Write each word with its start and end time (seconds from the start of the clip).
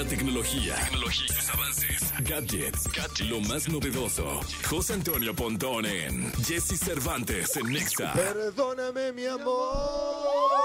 La 0.00 0.06
tecnología, 0.06 0.76
tecnología 0.76 1.28
sus 1.28 1.50
avances, 1.50 2.14
gadgets, 2.20 2.88
lo 3.28 3.38
más 3.42 3.68
novedoso. 3.68 4.40
José 4.66 4.94
Antonio 4.94 5.36
Pontón 5.36 5.84
en 5.84 6.32
Jesse 6.42 6.78
Cervantes 6.78 7.54
en 7.58 7.70
Nexa. 7.70 8.14
Perdóname, 8.14 9.12
mi 9.12 9.26
amor. 9.26 10.56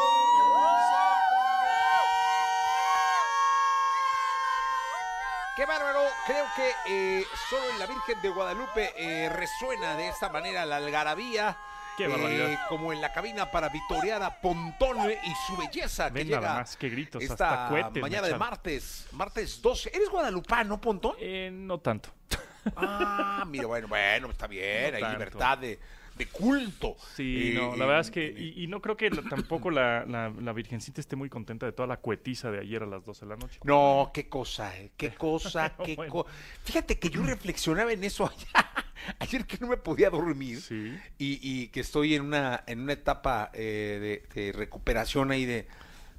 Qué 5.58 5.66
bárbaro, 5.66 6.00
creo 6.26 6.46
que 6.56 6.72
eh, 6.88 7.28
solo 7.50 7.70
en 7.72 7.80
la 7.80 7.88
Virgen 7.88 8.22
de 8.22 8.30
Guadalupe 8.30 8.94
eh, 8.96 9.28
resuena 9.28 9.98
de 9.98 10.08
esta 10.08 10.30
manera 10.30 10.66
la 10.66 10.78
algarabía. 10.78 11.58
Qué 11.98 12.06
eh, 12.06 12.08
barbaridad. 12.08 12.60
como 12.70 12.92
en 12.94 13.02
la 13.02 13.12
cabina 13.14 13.50
para 13.52 13.70
victoriar 13.70 14.22
a 14.24 14.42
Pontón 14.42 14.98
y 15.12 15.32
su 15.48 15.58
belleza 15.58 16.10
Ven 16.10 16.28
que 16.28 16.34
nada 16.36 16.42
llega 16.48 16.54
más, 16.60 16.78
qué 16.78 16.90
gritos, 16.90 17.22
esta 17.24 17.34
hasta 17.66 17.70
cohetes 17.70 18.02
mañana 18.02 18.28
de 18.28 18.36
martes, 18.38 19.08
martes 19.12 19.62
12. 19.62 19.92
¿Eres 19.94 20.10
guadalupano, 20.10 20.80
Pontón? 20.82 21.16
Eh, 21.20 21.50
no 21.54 21.80
tanto. 21.80 22.10
Ah, 22.76 23.46
mira, 23.48 23.68
bueno, 23.68 23.88
bueno, 23.88 24.32
está 24.32 24.48
bien, 24.48 24.90
No 24.90 24.96
hay 24.98 25.02
tanto. 25.04 25.18
libertad 25.20 25.58
de, 25.60 25.80
de 26.16 26.26
culto. 26.30 26.96
Sí, 27.16 27.52
Eh, 27.52 27.54
no, 27.54 27.76
la 27.76 27.84
eh, 27.84 27.88
verdad 27.88 28.00
es 28.02 28.10
que, 28.10 28.26
eh, 28.26 28.34
y, 28.36 28.64
y 28.64 28.68
no 28.68 28.82
creo 28.82 28.98
que 28.98 29.12
tampoco 29.12 29.70
la, 29.70 30.04
la, 30.06 30.30
la 30.30 30.52
Virgencita 30.52 31.00
esté 31.00 31.16
muy 31.16 31.30
contenta 31.30 31.68
de 31.68 31.74
toda 31.74 31.86
la 31.88 31.98
cuetiza 31.98 32.50
de 32.50 32.62
ayer 32.62 32.82
a 32.82 32.88
las 32.88 33.06
12 33.06 33.26
de 33.26 33.30
la 33.30 33.36
noche. 33.38 33.60
No, 33.64 34.10
qué 34.12 34.28
cosa, 34.28 34.76
eh, 34.80 34.90
qué 34.98 35.14
cosa, 35.16 35.74
qué 35.86 35.96
Bueno. 35.96 36.12
cosa. 36.12 36.32
Fíjate 36.64 36.98
que 36.98 37.12
yo 37.12 37.22
reflexionaba 37.22 37.92
en 37.94 38.04
eso 38.04 38.28
ayer, 38.28 38.48
ayer 39.20 39.46
que 39.46 39.58
no 39.60 39.68
me 39.68 39.78
podía 39.78 40.10
dormir 40.10 40.62
Sí. 40.62 40.98
y, 41.18 41.40
y 41.42 41.68
que 41.70 41.80
estoy 41.82 42.16
en 42.16 42.24
una, 42.24 42.64
en 42.68 42.82
una 42.82 42.94
etapa 42.94 43.52
eh, 43.54 44.22
de, 44.34 44.42
de 44.42 44.52
recuperación 44.52 45.32
ahí 45.32 45.46
de, 45.46 45.68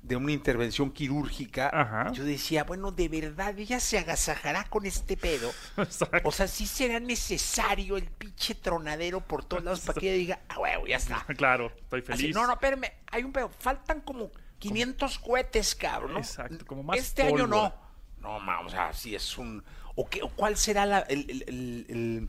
de 0.02 0.14
una 0.16 0.30
intervención 0.32 0.92
quirúrgica. 0.92 1.68
Ajá. 1.72 2.12
Yo 2.12 2.24
decía, 2.24 2.62
bueno, 2.64 2.92
de 2.92 3.08
verdad, 3.08 3.58
ella 3.58 3.80
se 3.80 3.98
agasajará 3.98 4.64
con 4.64 4.86
este 4.86 5.16
pedo. 5.16 5.50
Exacto. 5.76 6.20
O 6.28 6.30
sea, 6.32 6.46
sí 6.46 6.66
será 6.66 7.00
necesario 7.00 7.96
el 7.96 8.04
pinche 8.04 8.54
tronadero 8.54 9.20
por 9.20 9.44
todos 9.44 9.64
lados 9.64 9.80
para 9.80 9.98
que 10.00 10.08
ella 10.10 10.18
diga, 10.18 10.40
ah, 10.48 10.58
huevo, 10.60 10.86
ya 10.86 10.96
está. 10.96 11.24
Claro, 11.36 11.72
estoy 11.76 12.00
Así, 12.08 12.22
feliz. 12.22 12.34
no, 12.36 12.46
no, 12.46 12.52
espérame, 12.52 12.92
hay 13.10 13.24
un 13.24 13.32
pedo. 13.32 13.50
Faltan 13.58 14.00
como 14.02 14.30
500 14.60 15.18
cohetes, 15.18 15.74
cabrón. 15.74 16.12
¿no? 16.12 16.18
Exacto, 16.18 16.64
como 16.66 16.82
más 16.84 16.98
Este 16.98 17.22
año 17.22 17.46
no. 17.46 17.74
No, 18.20 18.40
ma, 18.40 18.60
o 18.60 18.68
sea, 18.68 18.92
sí 18.92 19.14
es 19.14 19.36
un. 19.38 19.62
¿O, 19.94 20.08
qué, 20.08 20.22
o 20.22 20.28
cuál 20.30 20.56
será 20.56 20.84
la. 20.86 21.00
El, 21.00 21.26
el- 21.30 21.44
el- 21.46 21.86
el- 21.88 22.28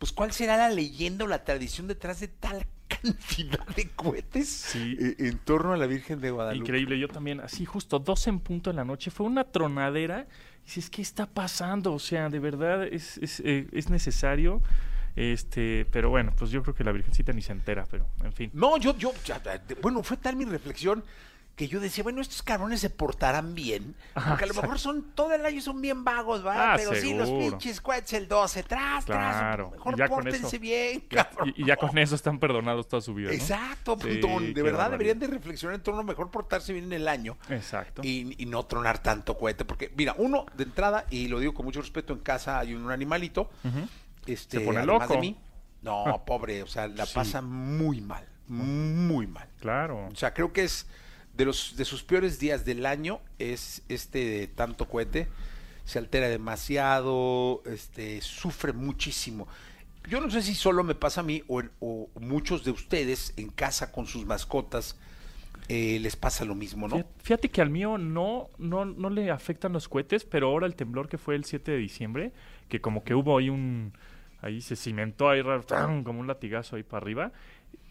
pues, 0.00 0.10
¿cuál 0.12 0.32
será 0.32 0.56
la 0.56 0.70
leyenda 0.70 1.26
o 1.26 1.28
la 1.28 1.44
tradición 1.44 1.86
detrás 1.86 2.18
de 2.20 2.28
tal 2.28 2.66
cantidad 2.88 3.64
de 3.76 3.88
cohetes 3.90 4.48
Sí. 4.48 4.96
eh, 4.98 5.14
en 5.18 5.38
torno 5.38 5.74
a 5.74 5.76
la 5.76 5.86
Virgen 5.86 6.20
de 6.20 6.30
Guadalupe? 6.32 6.64
Increíble, 6.64 6.98
yo 6.98 7.06
también, 7.06 7.38
así 7.40 7.64
justo 7.66 7.98
12 7.98 8.30
en 8.30 8.40
punto 8.40 8.70
de 8.70 8.76
la 8.76 8.84
noche, 8.84 9.10
fue 9.12 9.26
una 9.26 9.44
tronadera. 9.44 10.26
Y 10.62 10.66
dices, 10.66 10.90
¿qué 10.90 11.02
está 11.02 11.26
pasando? 11.26 11.92
O 11.92 11.98
sea, 11.98 12.28
de 12.30 12.38
verdad 12.38 12.82
es, 12.84 13.18
es, 13.18 13.40
eh, 13.44 13.68
es 13.72 13.90
necesario. 13.90 14.62
Este, 15.16 15.86
pero 15.90 16.08
bueno, 16.08 16.32
pues 16.36 16.50
yo 16.50 16.62
creo 16.62 16.74
que 16.74 16.82
la 16.84 16.92
Virgencita 16.92 17.32
ni 17.32 17.42
se 17.42 17.52
entera, 17.52 17.84
pero 17.90 18.06
en 18.24 18.32
fin. 18.32 18.50
No, 18.54 18.78
yo, 18.78 18.96
yo, 18.96 19.12
bueno, 19.82 20.02
fue 20.02 20.16
tal 20.16 20.36
mi 20.36 20.44
reflexión 20.46 21.04
que 21.60 21.68
yo 21.68 21.78
decía, 21.78 22.02
bueno, 22.02 22.22
estos 22.22 22.42
cabrones 22.42 22.80
se 22.80 22.88
portarán 22.88 23.54
bien, 23.54 23.94
porque 24.14 24.44
a 24.44 24.46
lo 24.46 24.54
mejor 24.54 24.78
son, 24.78 25.12
todo 25.14 25.34
el 25.34 25.44
año 25.44 25.60
son 25.60 25.82
bien 25.82 26.04
vagos, 26.04 26.42
¿va? 26.42 26.72
Ah, 26.72 26.76
Pero 26.78 26.94
sí, 26.94 27.12
los 27.12 27.28
pinches 27.28 27.82
cohetes 27.82 28.14
el 28.14 28.28
12, 28.28 28.62
tras, 28.62 29.04
Claro, 29.04 29.70
tras, 29.74 29.84
mejor 29.98 30.08
pórtense 30.08 30.46
eso- 30.46 30.58
bien, 30.58 31.00
cabrón. 31.00 31.52
y, 31.54 31.60
y 31.62 31.66
ya 31.66 31.76
con 31.76 31.98
eso 31.98 32.14
están 32.14 32.38
perdonados 32.38 32.88
toda 32.88 33.02
su 33.02 33.12
vida. 33.12 33.28
¿no? 33.28 33.34
Exacto, 33.34 33.98
Sí, 34.00 34.22
de 34.54 34.62
verdad 34.62 34.90
deberían 34.90 35.18
de 35.18 35.26
reflexionar 35.26 35.74
en 35.74 35.82
torno 35.82 36.00
a 36.00 36.02
mejor 36.02 36.30
portarse 36.30 36.72
bien 36.72 36.86
en 36.86 36.94
el 36.94 37.06
año 37.08 37.36
Exacto. 37.50 38.00
y, 38.02 38.42
y 38.42 38.46
no 38.46 38.64
tronar 38.64 39.02
tanto 39.02 39.36
cohete, 39.36 39.66
porque 39.66 39.92
mira, 39.94 40.14
uno 40.16 40.46
de 40.56 40.64
entrada, 40.64 41.04
y 41.10 41.28
lo 41.28 41.40
digo 41.40 41.52
con 41.52 41.66
mucho 41.66 41.82
respeto, 41.82 42.14
en 42.14 42.20
casa 42.20 42.58
hay 42.58 42.72
un 42.72 42.90
animalito, 42.90 43.50
Ujú. 43.64 43.86
este, 44.24 44.60
Se 44.60 44.64
pone 44.64 44.82
loco. 44.86 45.06
de 45.12 45.20
mí, 45.20 45.36
no, 45.82 46.22
pobre, 46.26 46.62
o 46.62 46.66
sea, 46.66 46.88
la 46.88 47.04
Sí. 47.04 47.12
pasa 47.14 47.42
muy 47.42 48.00
mal, 48.00 48.26
muy 48.48 49.26
mal. 49.26 49.46
Claro. 49.60 50.08
O 50.10 50.16
sea, 50.16 50.32
creo 50.32 50.54
que 50.54 50.64
es 50.64 50.86
de 51.40 51.46
los 51.46 51.74
de 51.76 51.84
sus 51.86 52.02
peores 52.02 52.38
días 52.38 52.64
del 52.66 52.84
año 52.84 53.20
es 53.38 53.82
este 53.88 54.18
de 54.24 54.46
tanto 54.46 54.86
cohete. 54.86 55.26
Se 55.86 55.98
altera 55.98 56.28
demasiado, 56.28 57.62
este, 57.64 58.20
sufre 58.20 58.72
muchísimo. 58.72 59.48
Yo 60.08 60.20
no 60.20 60.30
sé 60.30 60.42
si 60.42 60.54
solo 60.54 60.84
me 60.84 60.94
pasa 60.94 61.20
a 61.22 61.24
mí 61.24 61.42
o, 61.48 61.60
en- 61.60 61.70
muchos 62.20 62.62
de 62.64 62.70
ustedes 62.70 63.32
en 63.36 63.48
casa 63.48 63.90
con 63.90 64.06
sus 64.06 64.24
mascotas 64.26 64.96
eh, 65.68 65.98
les 66.00 66.16
pasa 66.16 66.44
lo 66.44 66.54
mismo, 66.54 66.88
¿no? 66.88 66.96
Fíjate, 67.22 67.48
que 67.48 67.60
al 67.60 67.70
mío 67.70 67.96
no, 67.96 68.50
no, 68.58 68.84
no 68.84 69.08
le 69.10 69.30
afectan 69.30 69.72
los 69.72 69.88
cohetes, 69.88 70.24
pero 70.24 70.48
ahora 70.48 70.66
el 70.66 70.74
temblor 70.74 71.08
que 71.08 71.16
fue 71.18 71.34
el 71.36 71.44
7 71.44 71.70
de 71.72 71.78
diciembre, 71.78 72.32
que 72.68 72.80
como 72.80 73.02
que 73.02 73.14
hubo 73.14 73.38
ahí 73.38 73.48
un... 73.50 73.92
Ahí 74.42 74.62
se 74.62 74.74
cimentó 74.74 75.28
ahí 75.28 75.42
como 76.04 76.20
un 76.20 76.26
latigazo 76.26 76.76
ahí 76.76 76.82
para 76.82 77.02
arriba. 77.02 77.32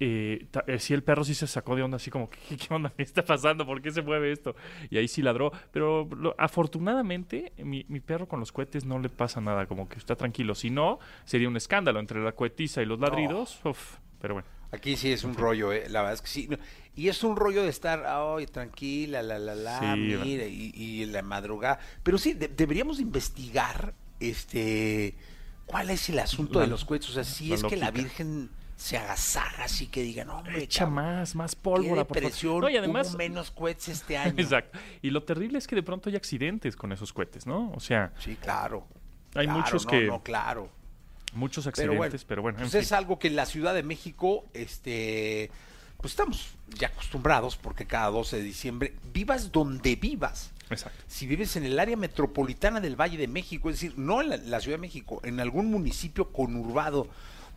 Eh, 0.02 0.48
eh, 0.68 0.80
sí, 0.80 0.94
el 0.94 1.04
perro 1.04 1.26
sí 1.26 1.36
se 1.36 1.46
sacó 1.46 1.76
de 1.76 1.84
onda, 1.84 1.98
así 1.98 2.10
como, 2.10 2.30
¿qué, 2.30 2.56
qué 2.56 2.74
onda? 2.74 2.90
¿Qué 2.96 3.04
está 3.04 3.24
pasando? 3.26 3.66
¿Por 3.66 3.82
qué 3.82 3.92
se 3.92 4.02
mueve 4.02 4.32
esto? 4.32 4.56
Y 4.90 4.98
ahí 4.98 5.08
sí 5.08 5.22
ladró. 5.22 5.52
Pero 5.72 6.08
lo- 6.16 6.36
afortunadamente, 6.38 7.52
mi, 7.58 7.86
mi 7.90 8.00
perro 8.00 8.28
con 8.28 8.40
los 8.40 8.52
cohetes 8.52 8.86
no 8.86 9.00
le 9.00 9.10
pasa 9.10 9.42
nada, 9.42 9.66
como 9.66 9.90
que 9.90 9.98
está 9.98 10.16
tranquilo. 10.16 10.56
Si 10.56 10.70
no, 10.70 11.00
sería 11.26 11.48
un 11.50 11.58
escándalo 11.58 12.00
entre 12.00 12.24
la 12.24 12.32
cohetiza 12.32 12.82
y 12.82 12.86
los 12.86 13.00
ladridos. 13.00 13.60
uf, 13.66 13.96
pero 14.22 14.36
bueno. 14.36 14.48
Aquí 14.72 14.96
sí 14.96 15.12
es 15.12 15.24
un 15.24 15.34
rollo, 15.36 15.74
eh, 15.74 15.90
la 15.90 16.02
verdad 16.02 16.14
es 16.14 16.22
que 16.22 16.28
sí. 16.28 16.48
No, 16.48 16.58
Y 16.96 17.08
es 17.10 17.24
un 17.24 17.36
rollo 17.36 17.64
de 17.64 17.70
estar, 17.70 18.06
ay, 18.06 18.46
tranquila, 18.46 19.24
la, 19.24 19.40
la, 19.40 19.56
la, 19.56 19.80
Sí, 19.80 19.86
mira, 20.00 20.46
y, 20.46 20.72
y 20.76 21.06
la 21.08 21.24
madrugada. 21.24 21.80
Pero 22.04 22.18
sí, 22.20 22.34
de- 22.34 22.50
deberíamos 22.50 22.98
de 22.98 23.04
investigar, 23.04 23.96
este, 24.20 25.16
cuál 25.66 25.90
es 25.90 26.08
el 26.10 26.20
asunto 26.20 26.60
La- 26.60 26.66
de 26.66 26.72
los 26.72 26.86
cohetes. 26.86 27.10
O 27.10 27.14
sea, 27.14 27.24
si 27.24 27.52
es 27.52 27.64
que 27.64 27.76
la. 27.78 27.90
Virgen 27.92 28.50
se 28.80 28.98
agasaja, 28.98 29.66
así 29.66 29.88
que 29.88 30.02
diga, 30.02 30.24
no, 30.24 30.38
hombre, 30.38 30.64
Echa 30.64 30.86
cabrón, 30.86 30.96
más, 30.96 31.36
más 31.36 31.54
pólvora, 31.54 32.06
por 32.08 32.18
favor. 32.32 32.64
No, 32.64 32.70
y 32.70 32.78
además, 32.78 33.14
menos 33.16 33.52
cohetes 33.52 33.90
este 33.90 34.18
año. 34.18 34.34
Exacto. 34.38 34.80
Y 35.02 35.10
lo 35.10 35.22
terrible 35.24 35.58
es 35.58 35.68
que 35.68 35.76
de 35.76 35.84
pronto 35.84 36.10
hay 36.10 36.16
accidentes 36.16 36.78
con 36.78 36.94
esos 36.94 37.12
cohetes, 37.12 37.46
¿no? 37.46 37.72
O 37.76 37.82
sea, 37.82 38.14
Sí, 38.20 38.38
claro. 38.38 38.88
Hay 39.36 39.46
Claro, 39.48 39.60
muchos 39.60 39.84
no, 39.86 39.92
que- 39.92 40.06
No, 40.08 40.24
claro. 40.24 40.70
muchos 41.34 41.66
Pero 41.66 41.88
bueno, 41.90 42.04
accidentes, 42.04 42.24
pero 42.24 42.42
bueno, 42.42 42.58
en 42.60 42.64
pues 42.64 42.72
fin. 42.72 42.80
es 42.80 42.92
algo 42.94 43.20
que 43.20 43.28
en 43.28 43.36
la 43.36 43.46
Ciudad 43.46 43.74
de 43.74 43.84
México, 43.84 44.46
este, 44.54 45.52
pues 45.98 46.14
estamos 46.14 46.54
ya 46.70 46.88
acostumbrados 46.88 47.58
porque 47.58 47.86
cada 47.86 48.08
12 48.12 48.38
de 48.38 48.44
diciembre, 48.44 48.94
vivas 49.14 49.52
donde 49.52 49.98
vivas, 49.98 50.52
Exacto. 50.70 51.04
si 51.08 51.28
vives 51.28 51.58
en 51.58 51.66
el 51.66 51.78
área 51.80 51.98
metropolitana 51.98 52.80
del 52.80 52.96
Valle 52.96 53.18
de 53.18 53.28
México, 53.28 53.70
es 53.70 53.76
decir, 53.76 53.98
no 54.00 54.22
en 54.22 54.30
la, 54.30 54.38
la 54.38 54.62
Ciudad 54.62 54.78
de 54.78 54.82
México, 54.84 55.20
en 55.26 55.42
algún 55.42 55.70
municipio 55.70 56.32
conurbado 56.32 57.10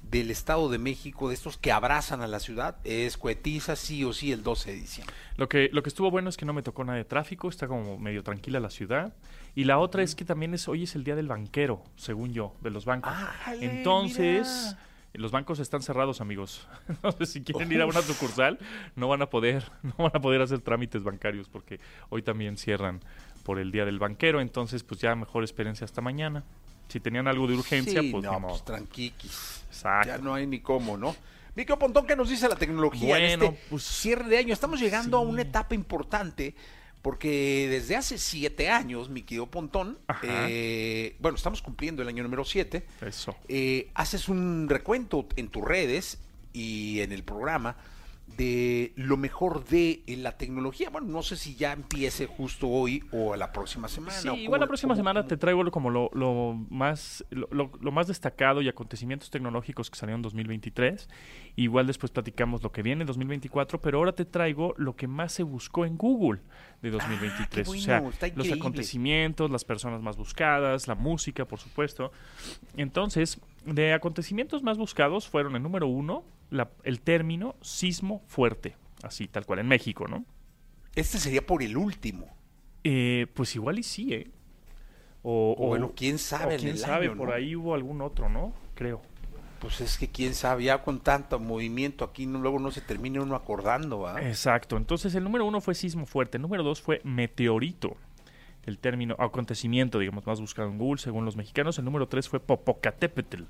del 0.02 0.30
Estado 0.30 0.68
de 0.68 0.78
México, 0.78 1.28
de 1.28 1.34
estos 1.34 1.56
que 1.56 1.72
abrazan 1.72 2.20
a 2.20 2.26
la 2.26 2.40
ciudad, 2.40 2.76
es 2.84 3.16
cohetiza 3.16 3.76
sí 3.76 4.04
o 4.04 4.12
sí 4.12 4.32
el 4.32 4.42
12 4.42 4.72
de 4.72 4.76
diciembre. 4.76 5.14
Lo 5.36 5.48
que, 5.48 5.70
lo 5.72 5.82
que 5.82 5.88
estuvo 5.88 6.10
bueno 6.10 6.28
es 6.28 6.36
que 6.36 6.44
no 6.44 6.52
me 6.52 6.62
tocó 6.62 6.84
nada 6.84 6.98
de 6.98 7.04
tráfico, 7.04 7.48
está 7.48 7.66
como 7.66 7.98
medio 7.98 8.22
tranquila 8.22 8.60
la 8.60 8.70
ciudad. 8.70 9.14
Y 9.54 9.64
la 9.64 9.78
otra 9.78 10.02
es 10.02 10.14
que 10.14 10.24
también 10.24 10.54
es 10.54 10.68
hoy 10.68 10.84
es 10.84 10.94
el 10.94 11.04
día 11.04 11.16
del 11.16 11.28
banquero, 11.28 11.82
según 11.96 12.32
yo, 12.32 12.54
de 12.62 12.70
los 12.70 12.84
bancos. 12.84 13.12
¡Ájale, 13.12 13.64
Entonces, 13.64 14.74
mira! 14.74 14.78
los 15.14 15.30
bancos 15.30 15.58
están 15.58 15.82
cerrados, 15.82 16.20
amigos. 16.20 16.66
Entonces, 16.88 17.30
si 17.30 17.42
quieren 17.42 17.70
ir 17.70 17.80
a 17.80 17.86
una 17.86 18.02
sucursal, 18.02 18.58
no 18.96 19.08
van 19.08 19.22
a 19.22 19.26
poder, 19.30 19.64
no 19.82 19.94
van 19.98 20.12
a 20.14 20.20
poder 20.20 20.42
hacer 20.42 20.60
trámites 20.60 21.02
bancarios 21.02 21.48
porque 21.48 21.80
hoy 22.08 22.22
también 22.22 22.56
cierran 22.56 23.00
por 23.44 23.58
el 23.58 23.72
día 23.72 23.84
del 23.84 23.98
banquero. 23.98 24.40
Entonces, 24.40 24.82
pues 24.82 25.00
ya 25.00 25.14
mejor 25.14 25.44
espérense 25.44 25.84
hasta 25.84 26.00
mañana. 26.00 26.44
Si 26.92 27.00
tenían 27.00 27.26
algo 27.26 27.46
de 27.46 27.54
urgencia, 27.54 28.02
Sí, 28.02 28.10
pues 28.10 28.22
no, 28.22 28.38
modo. 28.38 28.52
pues 28.52 28.64
tranquiquis. 28.64 29.62
Exacto. 29.68 30.08
Ya 30.08 30.18
no 30.18 30.34
hay 30.34 30.46
ni 30.46 30.60
cómo, 30.60 30.96
¿no? 30.98 31.16
Mico 31.54 31.78
Pontón, 31.78 32.06
¿qué 32.06 32.16
nos 32.16 32.28
dice 32.28 32.48
la 32.48 32.56
tecnología 32.56 33.16
en 33.18 33.38
Bueno, 33.40 33.54
este 33.54 33.66
pues, 33.70 33.82
cierre 33.82 34.28
de 34.28 34.38
año? 34.38 34.52
Estamos 34.52 34.78
llegando 34.80 35.16
a 35.16 35.20
una 35.20 35.42
etapa 35.42 35.74
importante 35.74 36.54
porque 37.02 37.66
desde 37.68 37.96
hace 37.96 38.16
siete 38.16 38.68
años, 38.70 39.08
mi 39.10 39.22
querido 39.22 39.46
Pontón, 39.46 39.98
eh, 40.22 41.16
bueno, 41.18 41.36
estamos 41.36 41.60
cumpliendo 41.62 42.00
el 42.02 42.08
año 42.08 42.22
número 42.22 42.44
siete, 42.44 42.86
Eso. 43.00 43.34
eh, 43.48 43.90
haces 43.94 44.28
un 44.28 44.66
recuento 44.68 45.26
en 45.36 45.48
tus 45.48 45.64
redes 45.64 46.18
y 46.52 47.00
en 47.00 47.12
el 47.12 47.22
programa 47.24 47.76
de 48.36 48.94
lo 48.96 49.18
mejor 49.18 49.64
de 49.66 50.02
eh, 50.06 50.16
la 50.16 50.38
tecnología. 50.38 50.88
Bueno, 50.88 51.06
no 51.08 51.22
sé 51.22 51.36
si 51.36 51.54
ya 51.54 51.72
empiece 51.72 52.26
justo 52.26 52.66
hoy 52.66 53.04
o 53.12 53.36
la 53.36 53.52
próxima 53.52 53.88
semana. 53.88 54.16
Sí, 54.16 54.26
o 54.28 54.34
igual 54.34 54.60
la 54.60 54.66
próxima 54.66 54.96
semana 54.96 55.20
cómo- 55.20 55.28
te 55.28 55.36
traigo 55.36 55.62
lo- 55.62 55.70
como 55.70 55.90
lo, 55.90 56.08
lo 56.14 56.54
más 56.70 57.24
lo, 57.30 57.46
lo- 57.50 57.70
lo 57.78 57.92
más 57.92 58.06
destacado 58.06 58.62
y 58.62 58.68
acontecimientos 58.68 59.28
tecnológicos 59.30 59.90
que 59.90 59.98
salieron 59.98 60.20
en 60.20 60.22
2023. 60.22 61.08
Igual 61.56 61.86
después 61.86 62.10
platicamos 62.10 62.62
lo 62.62 62.72
que 62.72 62.82
viene 62.82 63.02
en 63.02 63.06
2024, 63.06 63.80
pero 63.82 63.98
ahora 63.98 64.12
te 64.12 64.24
traigo 64.24 64.72
lo 64.78 64.96
que 64.96 65.06
más 65.08 65.32
se 65.32 65.42
buscó 65.42 65.84
en 65.84 65.98
Google 65.98 66.40
de 66.80 66.90
2023. 66.90 67.68
o 67.68 67.74
sea, 67.74 67.96
Ah, 67.98 68.00
bueno, 68.00 68.14
está 68.14 68.28
los 68.34 68.50
acontecimientos, 68.50 69.50
las 69.50 69.64
personas 69.66 70.00
más 70.00 70.16
buscadas, 70.16 70.88
la 70.88 70.94
música, 70.94 71.44
por 71.44 71.58
supuesto. 71.58 72.10
Entonces, 72.78 73.38
de 73.66 73.92
acontecimientos 73.92 74.62
más 74.62 74.78
buscados 74.78 75.28
fueron 75.28 75.54
el 75.54 75.62
número 75.62 75.86
uno, 75.86 76.24
la- 76.52 76.70
el 76.84 77.00
término 77.00 77.56
sismo 77.60 78.22
fuerte, 78.26 78.76
así 79.02 79.26
tal 79.28 79.44
cual 79.46 79.58
en 79.60 79.68
México, 79.68 80.06
¿no? 80.08 80.24
Este 80.94 81.18
sería 81.18 81.44
por 81.46 81.62
el 81.62 81.76
último. 81.76 82.28
Eh, 82.84 83.26
pues 83.34 83.54
igual 83.56 83.78
y 83.78 83.82
sí, 83.82 84.12
¿eh? 84.14 84.30
O, 85.22 85.54
O 85.58 85.66
bueno, 85.68 85.92
quién 85.96 86.18
sabe 86.18 86.56
quién 86.56 86.70
el 86.72 86.78
sabe, 86.78 87.06
año, 87.06 87.16
por 87.16 87.28
¿no? 87.28 87.34
ahí 87.34 87.54
hubo 87.56 87.74
algún 87.74 88.00
otro, 88.02 88.28
¿no? 88.28 88.52
Creo. 88.74 89.00
Pues 89.60 89.80
es 89.80 89.96
que 89.96 90.08
quién 90.08 90.34
sabe, 90.34 90.64
ya 90.64 90.82
con 90.82 90.98
tanto 90.98 91.38
movimiento 91.38 92.04
aquí 92.04 92.26
no, 92.26 92.40
luego 92.40 92.58
no 92.58 92.72
se 92.72 92.80
termina 92.80 93.22
uno 93.22 93.36
acordando, 93.36 94.00
¿va? 94.00 94.20
Exacto. 94.20 94.76
Entonces 94.76 95.14
el 95.14 95.22
número 95.22 95.44
uno 95.46 95.60
fue 95.60 95.76
sismo 95.76 96.04
fuerte. 96.06 96.36
El 96.38 96.42
número 96.42 96.64
dos 96.64 96.82
fue 96.82 97.00
meteorito. 97.04 97.96
El 98.66 98.78
término 98.78 99.14
acontecimiento, 99.18 100.00
digamos, 100.00 100.26
más 100.26 100.40
buscado 100.40 100.68
en 100.68 100.78
Google, 100.78 101.00
según 101.00 101.24
los 101.24 101.36
mexicanos. 101.36 101.78
El 101.78 101.84
número 101.84 102.08
tres 102.08 102.28
fue 102.28 102.40
Popocatépetl. 102.40 103.42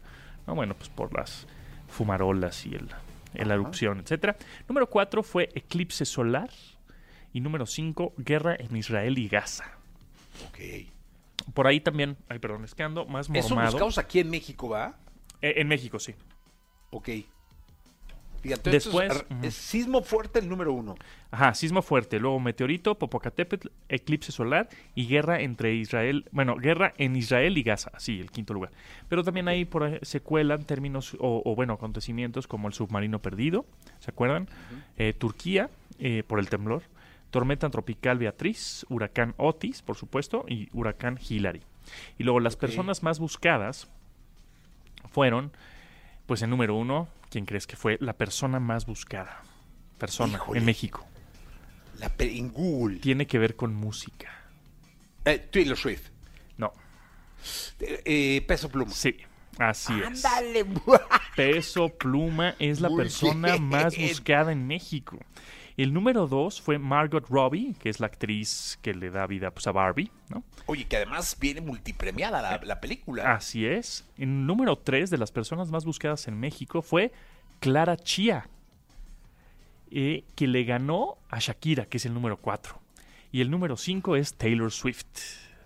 No, 0.46 0.55
bueno, 0.55 0.75
pues 0.76 0.90
por 0.90 1.14
las 1.16 1.46
fumarolas 1.92 2.66
y 2.66 2.74
el, 2.74 2.88
el 3.34 3.48
la 3.48 3.54
erupción, 3.54 4.00
etcétera. 4.00 4.36
Número 4.68 4.88
cuatro 4.88 5.22
fue 5.22 5.50
eclipse 5.54 6.04
solar. 6.04 6.50
Y 7.34 7.40
número 7.40 7.64
cinco, 7.64 8.12
guerra 8.18 8.54
en 8.58 8.76
Israel 8.76 9.16
y 9.18 9.26
Gaza. 9.26 9.64
Ok. 10.48 10.58
Por 11.54 11.66
ahí 11.66 11.80
también, 11.80 12.18
ay, 12.28 12.38
perdón, 12.38 12.64
es 12.64 12.74
que 12.74 12.82
ando 12.82 13.06
más 13.06 13.30
Eso 13.32 13.54
mormado. 13.54 13.72
buscamos 13.72 13.96
aquí 13.96 14.20
en 14.20 14.28
México, 14.28 14.68
¿va? 14.68 14.98
Eh, 15.40 15.54
en 15.56 15.66
México, 15.66 15.98
sí. 15.98 16.14
Ok. 16.90 17.08
Fíjate, 18.42 18.70
Después, 18.70 19.24
es 19.42 19.54
sismo 19.54 20.02
fuerte 20.02 20.40
el 20.40 20.48
número 20.48 20.72
uno. 20.72 20.96
Ajá, 21.30 21.54
sismo 21.54 21.80
fuerte, 21.80 22.18
luego 22.18 22.40
meteorito, 22.40 22.98
Popocatépetl, 22.98 23.68
eclipse 23.88 24.32
solar 24.32 24.68
y 24.96 25.06
guerra 25.06 25.40
entre 25.40 25.74
Israel, 25.74 26.28
bueno, 26.32 26.56
guerra 26.56 26.92
en 26.98 27.14
Israel 27.14 27.56
y 27.56 27.62
Gaza, 27.62 27.92
sí, 27.98 28.18
el 28.18 28.32
quinto 28.32 28.52
lugar. 28.52 28.72
Pero 29.08 29.22
también 29.22 29.46
ahí 29.46 29.64
por 29.64 30.04
se 30.04 30.20
cuelan 30.20 30.64
términos 30.64 31.14
o, 31.20 31.40
o, 31.44 31.54
bueno, 31.54 31.74
acontecimientos 31.74 32.48
como 32.48 32.66
el 32.66 32.74
submarino 32.74 33.20
perdido, 33.20 33.64
¿se 34.00 34.10
acuerdan? 34.10 34.48
Eh, 34.96 35.12
Turquía, 35.16 35.70
eh, 36.00 36.24
por 36.26 36.40
el 36.40 36.48
temblor, 36.48 36.82
tormenta 37.30 37.70
tropical 37.70 38.18
Beatriz, 38.18 38.84
huracán 38.88 39.34
Otis, 39.36 39.82
por 39.82 39.96
supuesto, 39.96 40.44
y 40.48 40.68
huracán 40.72 41.16
Hillary. 41.16 41.62
Y 42.18 42.24
luego 42.24 42.40
las 42.40 42.56
personas 42.56 43.04
más 43.04 43.20
buscadas 43.20 43.88
fueron, 45.10 45.52
pues 46.32 46.40
en 46.40 46.49
número 46.49 46.75
uno, 46.75 47.08
¿quién 47.29 47.44
crees 47.44 47.67
que 47.67 47.76
fue 47.76 47.99
la 48.00 48.14
persona 48.14 48.58
más 48.58 48.87
buscada? 48.87 49.43
Persona 49.99 50.37
Híjole. 50.38 50.61
en 50.61 50.64
México 50.64 51.06
La 51.99 52.08
pe- 52.08 52.38
en 52.38 52.49
Google. 52.50 53.00
tiene 53.00 53.26
que 53.26 53.38
ver 53.38 53.55
con 53.55 53.75
música. 53.75 54.31
Eh, 55.26 55.38
Taylor 55.52 55.76
Swift. 55.76 56.08
No, 56.56 56.73
Eh, 57.81 58.00
eh, 58.06 58.44
peso 58.49 58.70
pluma. 58.70 58.90
sí, 58.93 59.14
así 59.58 59.93
es. 60.00 60.25
Ándale. 60.25 60.64
Peso 61.37 61.90
Pluma 61.90 62.55
es 62.58 62.81
la 62.81 62.88
Muy 62.88 63.02
persona 63.02 63.49
bien. 63.52 63.64
más 63.69 63.94
buscada 63.99 64.52
en 64.52 64.67
México. 64.67 65.19
El 65.76 65.92
número 65.94 66.26
dos 66.26 66.60
fue 66.60 66.78
Margot 66.78 67.26
Robbie, 67.28 67.74
que 67.80 67.88
es 67.88 67.98
la 68.00 68.06
actriz 68.06 68.78
que 68.82 68.92
le 68.94 69.10
da 69.10 69.26
vida 69.26 69.50
pues, 69.50 69.66
a 69.66 69.72
Barbie, 69.72 70.10
¿no? 70.28 70.44
Oye, 70.66 70.84
que 70.86 70.96
además 70.96 71.36
viene 71.40 71.60
multipremiada 71.62 72.42
la, 72.42 72.60
la 72.62 72.80
película. 72.80 73.32
Así 73.34 73.64
es. 73.66 74.04
El 74.19 74.46
número 74.46 74.76
tres 74.76 75.08
de 75.10 75.19
las 75.19 75.32
personas 75.32 75.70
más 75.70 75.84
buscadas 75.84 76.28
en 76.28 76.38
México 76.38 76.82
fue 76.82 77.12
Clara 77.60 77.96
Chía, 77.96 78.48
eh, 79.90 80.24
que 80.34 80.46
le 80.46 80.64
ganó 80.64 81.19
a 81.28 81.38
Shakira, 81.38 81.86
que 81.86 81.96
es 81.98 82.06
el 82.06 82.14
número 82.14 82.36
cuatro. 82.36 82.80
Y 83.30 83.40
el 83.40 83.50
número 83.50 83.76
cinco 83.76 84.16
es 84.16 84.34
Taylor 84.34 84.70
Swift. 84.70 85.06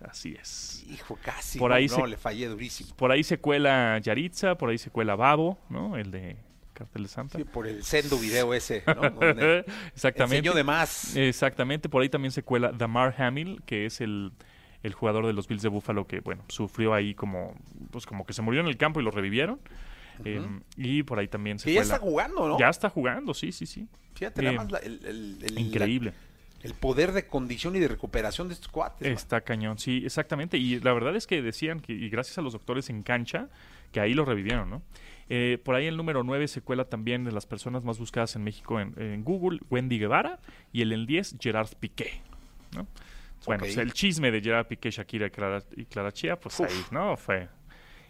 Así 0.07 0.35
es. 0.39 0.85
Hijo, 0.89 1.17
casi. 1.21 1.57
Por 1.59 1.71
no, 1.71 1.75
ahí 1.75 1.87
no, 1.87 1.95
se- 1.95 2.07
le 2.07 2.17
fallé 2.17 2.47
durísimo. 2.47 2.95
Por 2.95 3.11
ahí 3.11 3.23
se 3.23 3.39
cuela 3.39 3.99
Yaritza, 3.99 4.55
por 4.55 4.69
ahí 4.69 4.77
se 4.77 4.89
cuela 4.91 5.15
Babo, 5.15 5.57
¿no? 5.69 5.97
El 5.97 6.11
de 6.11 6.37
Cartel 6.77 7.03
de 7.03 7.09
Santa. 7.09 7.37
Sí, 7.37 7.43
por 7.43 7.67
el 7.67 7.83
sendo 7.83 8.17
video 8.17 8.53
ese, 8.53 8.83
¿no? 8.85 9.09
Donde 9.09 9.59
Exactamente. 9.93 10.37
enseñó 10.37 10.53
de 10.55 10.63
más. 10.63 11.15
Exactamente, 11.15 11.89
por 11.89 12.01
ahí 12.01 12.09
también 12.09 12.31
se 12.31 12.43
cuela 12.43 12.71
Damar 12.71 13.15
Hamil, 13.21 13.61
que 13.65 13.85
es 13.85 13.99
el, 14.01 14.31
el 14.83 14.93
jugador 14.93 15.25
de 15.25 15.33
los 15.33 15.47
Bills 15.47 15.61
de 15.63 15.69
Buffalo 15.69 16.05
que, 16.07 16.19
bueno, 16.19 16.43
sufrió 16.49 16.93
ahí 16.93 17.13
como, 17.15 17.55
pues 17.91 18.05
como 18.05 18.25
que 18.25 18.33
se 18.33 18.41
murió 18.41 18.61
en 18.61 18.67
el 18.67 18.77
campo 18.77 18.99
y 18.99 19.03
lo 19.03 19.11
revivieron. 19.11 19.59
Eh, 20.25 20.41
y 20.77 21.03
por 21.03 21.19
ahí 21.19 21.27
también 21.27 21.59
se 21.59 21.65
que 21.65 21.73
ya 21.73 21.81
cuela. 21.81 21.93
está 21.95 22.05
jugando, 22.05 22.47
¿no? 22.47 22.59
Ya 22.59 22.69
está 22.69 22.89
jugando, 22.89 23.33
sí, 23.33 23.51
sí, 23.51 23.65
sí. 23.65 23.87
Fíjate 24.15 24.41
nada 24.41 24.55
más 24.57 24.71
la- 24.71 24.79
el, 24.79 24.99
el- 25.05 25.37
el- 25.43 25.59
Increíble. 25.59 26.11
la- 26.11 26.27
el 26.63 26.73
poder 26.73 27.11
de 27.11 27.27
condición 27.27 27.75
y 27.75 27.79
de 27.79 27.87
recuperación 27.87 28.47
de 28.47 28.55
estos 28.55 28.67
cuates. 28.69 29.07
Está 29.07 29.41
cañón, 29.41 29.77
sí, 29.77 30.01
exactamente. 30.03 30.57
Y 30.57 30.79
la 30.79 30.91
verdad 30.91 31.15
es 31.15 31.27
que 31.27 31.41
decían 31.43 31.79
que, 31.81 31.93
y 31.93 32.09
gracias 32.09 32.39
a 32.39 32.41
los 32.41 32.53
doctores 32.53 32.89
en 32.89 33.03
cancha, 33.03 33.47
que 33.91 33.99
ahí 33.99 34.15
lo 34.15 34.25
revivieron, 34.25 34.69
¿no? 34.71 34.81
Eh, 35.29 35.59
por 35.63 35.75
ahí 35.75 35.87
el 35.87 35.97
número 35.97 36.23
9 36.23 36.47
se 36.47 36.61
cuela 36.61 36.85
también 36.85 37.23
de 37.25 37.31
las 37.31 37.45
personas 37.45 37.83
más 37.83 37.99
buscadas 37.99 38.35
en 38.35 38.43
México 38.43 38.79
en, 38.79 38.93
en 38.97 39.23
Google, 39.23 39.59
Wendy 39.69 39.99
Guevara, 39.99 40.39
y 40.71 40.81
el 40.81 40.93
en 40.93 41.05
10, 41.05 41.37
Gerard 41.39 41.69
Piqué, 41.79 42.21
¿no? 42.75 42.87
Bueno, 43.45 43.61
pues 43.61 43.77
el 43.77 43.93
chisme 43.93 44.31
de 44.31 44.41
Gerard 44.41 44.67
Piqué, 44.67 44.89
Shakira 44.89 45.27
y 45.27 45.31
Clara, 45.31 45.63
y 45.75 45.85
Clara 45.85 46.11
Chía, 46.11 46.39
pues 46.39 46.59
Uf. 46.59 46.67
ahí, 46.67 46.85
¿no? 46.91 47.15
Fue. 47.17 47.47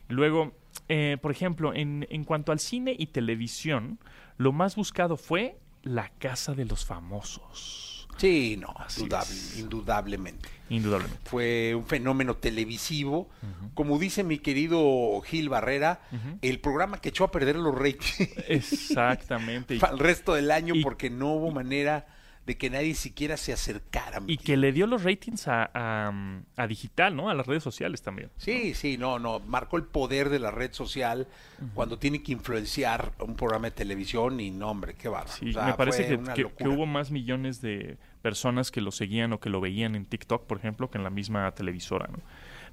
Luego, 0.08 0.56
eh, 0.88 1.18
por 1.22 1.32
ejemplo, 1.32 1.74
en, 1.74 2.08
en 2.10 2.24
cuanto 2.24 2.52
al 2.52 2.60
cine 2.60 2.96
y 2.98 3.08
televisión, 3.08 4.00
lo 4.38 4.52
más 4.52 4.76
buscado 4.76 5.18
fue 5.18 5.58
La 5.84 6.10
Casa 6.18 6.54
de 6.54 6.66
los 6.66 6.86
Famosos, 6.86 7.97
Sí, 8.18 8.58
no, 8.60 8.74
indudable- 8.98 9.60
indudablemente. 9.60 10.50
indudablemente. 10.70 11.30
Fue 11.30 11.74
un 11.76 11.86
fenómeno 11.86 12.36
televisivo. 12.36 13.30
Como 13.74 14.00
dice 14.00 14.24
mi 14.24 14.40
querido 14.40 15.22
Gil 15.22 15.50
Barrera, 15.50 16.02
el 16.42 16.60
programa 16.60 17.00
que 17.00 17.10
echó 17.10 17.24
a 17.26 17.32
perder 17.32 17.56
los 17.58 17.74
ratings 17.76 18.30
Exactamente. 18.48 19.78
Para 19.80 19.94
el 19.94 20.00
resto 20.00 20.34
del 20.34 20.52
año 20.52 20.76
y- 20.76 20.84
porque 20.84 21.10
no 21.10 21.34
hubo 21.34 21.52
manera 21.52 22.06
de 22.48 22.58
que 22.58 22.70
nadie 22.70 22.96
siquiera 22.96 23.36
se 23.36 23.52
acercara. 23.52 24.22
Y 24.26 24.38
que 24.38 24.56
le 24.56 24.72
dio 24.72 24.88
los 24.88 25.04
ratings 25.04 25.50
a, 25.50 25.70
a, 25.74 26.42
a 26.56 26.68
digital, 26.68 27.14
¿no? 27.14 27.30
A 27.30 27.34
las 27.34 27.46
redes 27.46 27.62
sociales 27.62 28.02
también. 28.02 28.32
Sí, 28.38 28.74
sí, 28.74 28.98
no, 28.98 29.20
no, 29.20 29.42
marcó 29.42 29.76
el 29.76 29.84
poder 29.84 30.30
de 30.30 30.40
la 30.40 30.50
red 30.50 30.72
social 30.72 31.28
cuando 31.74 32.00
tiene 32.00 32.24
que 32.24 32.32
influenciar 32.32 33.12
un 33.20 33.36
programa 33.36 33.66
de 33.66 33.72
televisión 33.72 34.40
y 34.40 34.50
no, 34.52 34.72
hombre, 34.72 34.96
qué 34.96 35.10
bárbaro. 35.10 35.34
Sí, 35.34 35.50
O 35.50 35.54
sea, 35.54 35.66
me 35.66 35.74
parece 35.74 36.08
que, 36.08 36.50
que 36.58 36.68
hubo 36.70 36.86
más 36.86 37.12
millones 37.12 37.60
de 37.60 37.98
personas 38.22 38.72
que 38.72 38.80
lo 38.80 38.92
seguían 38.92 39.34
o 39.34 39.42
que 39.42 39.50
lo 39.50 39.60
veían 39.60 39.96
en 39.96 40.06
TikTok, 40.06 40.48
por 40.48 40.58
ejemplo, 40.58 40.90
que 40.90 40.98
en 40.98 41.04
la 41.04 41.10
misma 41.10 41.52
televisora, 41.52 42.08
¿no? 42.08 42.20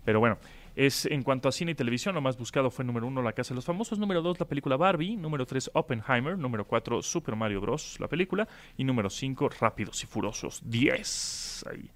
Pero 0.04 0.20
bueno, 0.20 0.38
es 0.74 1.06
en 1.06 1.22
cuanto 1.22 1.48
a 1.48 1.52
cine 1.52 1.72
y 1.72 1.74
televisión, 1.74 2.14
lo 2.14 2.20
más 2.20 2.36
buscado 2.36 2.70
fue 2.70 2.84
número 2.84 3.06
uno, 3.06 3.22
La 3.22 3.32
Casa 3.32 3.50
de 3.50 3.56
los 3.56 3.64
Famosos, 3.64 3.98
número 3.98 4.22
dos, 4.22 4.38
la 4.40 4.46
película 4.46 4.76
Barbie, 4.76 5.16
número 5.16 5.46
tres, 5.46 5.70
Oppenheimer, 5.74 6.36
número 6.36 6.66
cuatro, 6.66 7.02
Super 7.02 7.36
Mario 7.36 7.60
Bros., 7.60 7.98
la 8.00 8.08
película, 8.08 8.48
y 8.76 8.84
número 8.84 9.08
cinco, 9.08 9.48
Rápidos 9.48 10.02
y 10.02 10.06
Furiosos 10.06 10.62
10. 10.64 11.64
Ahí. 11.70 11.90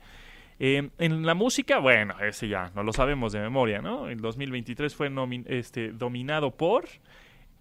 Eh, 0.60 0.90
en 0.98 1.25
la 1.25 1.34
música, 1.34 1.78
bueno, 1.78 2.19
ese 2.20 2.48
ya 2.48 2.70
no 2.75 2.82
lo 2.82 2.92
sabemos 2.92 3.32
de 3.32 3.40
memoria, 3.40 3.80
¿no? 3.80 4.08
El 4.08 4.20
2023 4.20 4.94
fue 4.94 5.11
este, 5.47 5.92
dominado 5.92 6.56
por. 6.56 6.88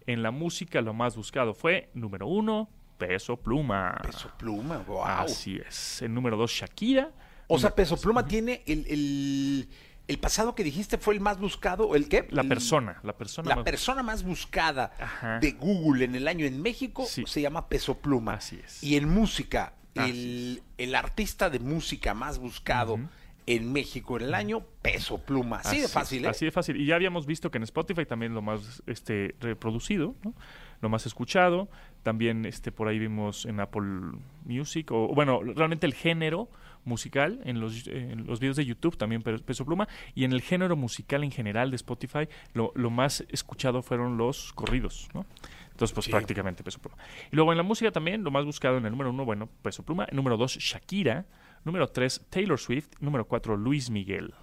En 0.07 0.23
la 0.23 0.31
música, 0.31 0.81
lo 0.81 0.93
más 0.93 1.15
buscado 1.15 1.53
fue 1.53 1.89
número 1.93 2.27
uno, 2.27 2.69
Peso 2.97 3.37
Pluma. 3.37 3.97
Peso 4.01 4.31
Pluma, 4.37 4.79
wow. 4.79 5.03
Así 5.03 5.57
es. 5.57 6.01
El 6.01 6.13
número 6.13 6.37
dos, 6.37 6.51
Shakira. 6.51 7.11
O 7.47 7.59
sea, 7.59 7.75
Peso 7.75 7.97
Pluma 7.97 8.25
tiene 8.25 8.63
el, 8.65 8.85
el, 8.87 9.69
el 10.07 10.19
pasado 10.19 10.55
que 10.55 10.63
dijiste 10.63 10.97
fue 10.97 11.13
el 11.15 11.19
más 11.19 11.39
buscado, 11.39 11.95
¿el 11.95 12.07
qué? 12.07 12.27
La 12.31 12.43
persona, 12.43 12.99
la 13.03 13.17
persona. 13.17 13.49
La 13.49 13.55
más- 13.57 13.65
persona 13.65 14.03
más 14.03 14.23
buscada 14.23 14.93
Ajá. 14.99 15.39
de 15.39 15.51
Google 15.51 16.05
en 16.05 16.15
el 16.15 16.27
año 16.27 16.45
en 16.45 16.61
México 16.61 17.05
Sí. 17.05 17.23
se 17.27 17.41
llama 17.41 17.67
Peso 17.67 17.97
Pluma. 17.97 18.35
Así 18.35 18.59
es. 18.63 18.81
Y 18.83 18.95
en 18.95 19.09
música, 19.09 19.73
Así 19.95 20.09
el, 20.09 20.63
el 20.77 20.95
artista 20.95 21.49
de 21.49 21.59
música 21.59 22.13
más 22.13 22.39
buscado 22.39 22.99
en 23.47 23.71
México 23.71 24.17
en 24.17 24.25
el 24.25 24.33
año, 24.33 24.61
Peso 24.81 25.19
Pluma. 25.19 25.57
Así, 25.57 25.79
de 25.81 25.87
fácil, 25.87 26.25
¿eh? 26.25 26.29
Así 26.29 26.45
de 26.45 26.51
fácil. 26.51 26.75
Y 26.79 26.85
ya 26.85 26.95
habíamos 26.95 27.25
visto 27.25 27.49
que 27.49 27.57
en 27.57 27.63
Spotify 27.63 28.05
también 28.05 28.33
lo 28.33 28.41
más 28.41 28.83
este, 28.87 29.35
reproducido, 29.39 30.15
¿no? 30.23 30.33
lo 30.81 30.89
más 30.89 31.05
escuchado. 31.05 31.69
También 32.03 32.45
este, 32.45 32.71
por 32.71 32.87
ahí 32.87 32.99
vimos 32.99 33.45
en 33.45 33.59
Apple 33.59 34.19
Music, 34.45 34.91
o 34.91 35.07
bueno, 35.13 35.41
realmente 35.43 35.85
el 35.85 35.93
género 35.93 36.49
musical 36.87 37.39
en 37.43 37.59
los, 37.59 37.85
en 37.87 38.25
los 38.25 38.39
videos 38.39 38.55
de 38.57 38.65
YouTube 38.65 38.97
también 38.97 39.21
Pe- 39.21 39.37
Peso 39.39 39.65
Pluma. 39.65 39.87
Y 40.15 40.23
en 40.23 40.33
el 40.33 40.41
género 40.41 40.75
musical 40.75 41.23
en 41.23 41.31
general 41.31 41.69
de 41.69 41.75
Spotify, 41.75 42.27
lo, 42.53 42.71
lo 42.75 42.89
más 42.89 43.23
escuchado 43.29 43.83
fueron 43.83 44.17
los 44.17 44.53
corridos, 44.53 45.09
¿no? 45.13 45.25
Entonces, 45.71 45.93
pues 45.93 46.05
Sí. 46.05 46.11
prácticamente 46.11 46.63
Peso 46.63 46.79
Pluma. 46.79 46.97
Y 47.31 47.35
luego 47.35 47.51
en 47.51 47.57
la 47.57 47.63
música 47.63 47.91
también, 47.91 48.23
lo 48.23 48.31
más 48.31 48.45
buscado 48.45 48.77
en 48.77 48.85
el 48.85 48.91
número 48.91 49.11
uno, 49.11 49.25
bueno, 49.25 49.47
Peso 49.61 49.83
Pluma. 49.83 50.07
Número 50.11 50.35
dos, 50.37 50.57
Shakira. 50.57 51.25
Número 51.65 51.87
tres, 51.89 52.25
Taylor 52.31 52.57
Swift. 52.59 52.87
Número 52.99 53.27
cuatro, 53.27 53.55
Luis 53.55 53.89
Miguel. 53.91 54.33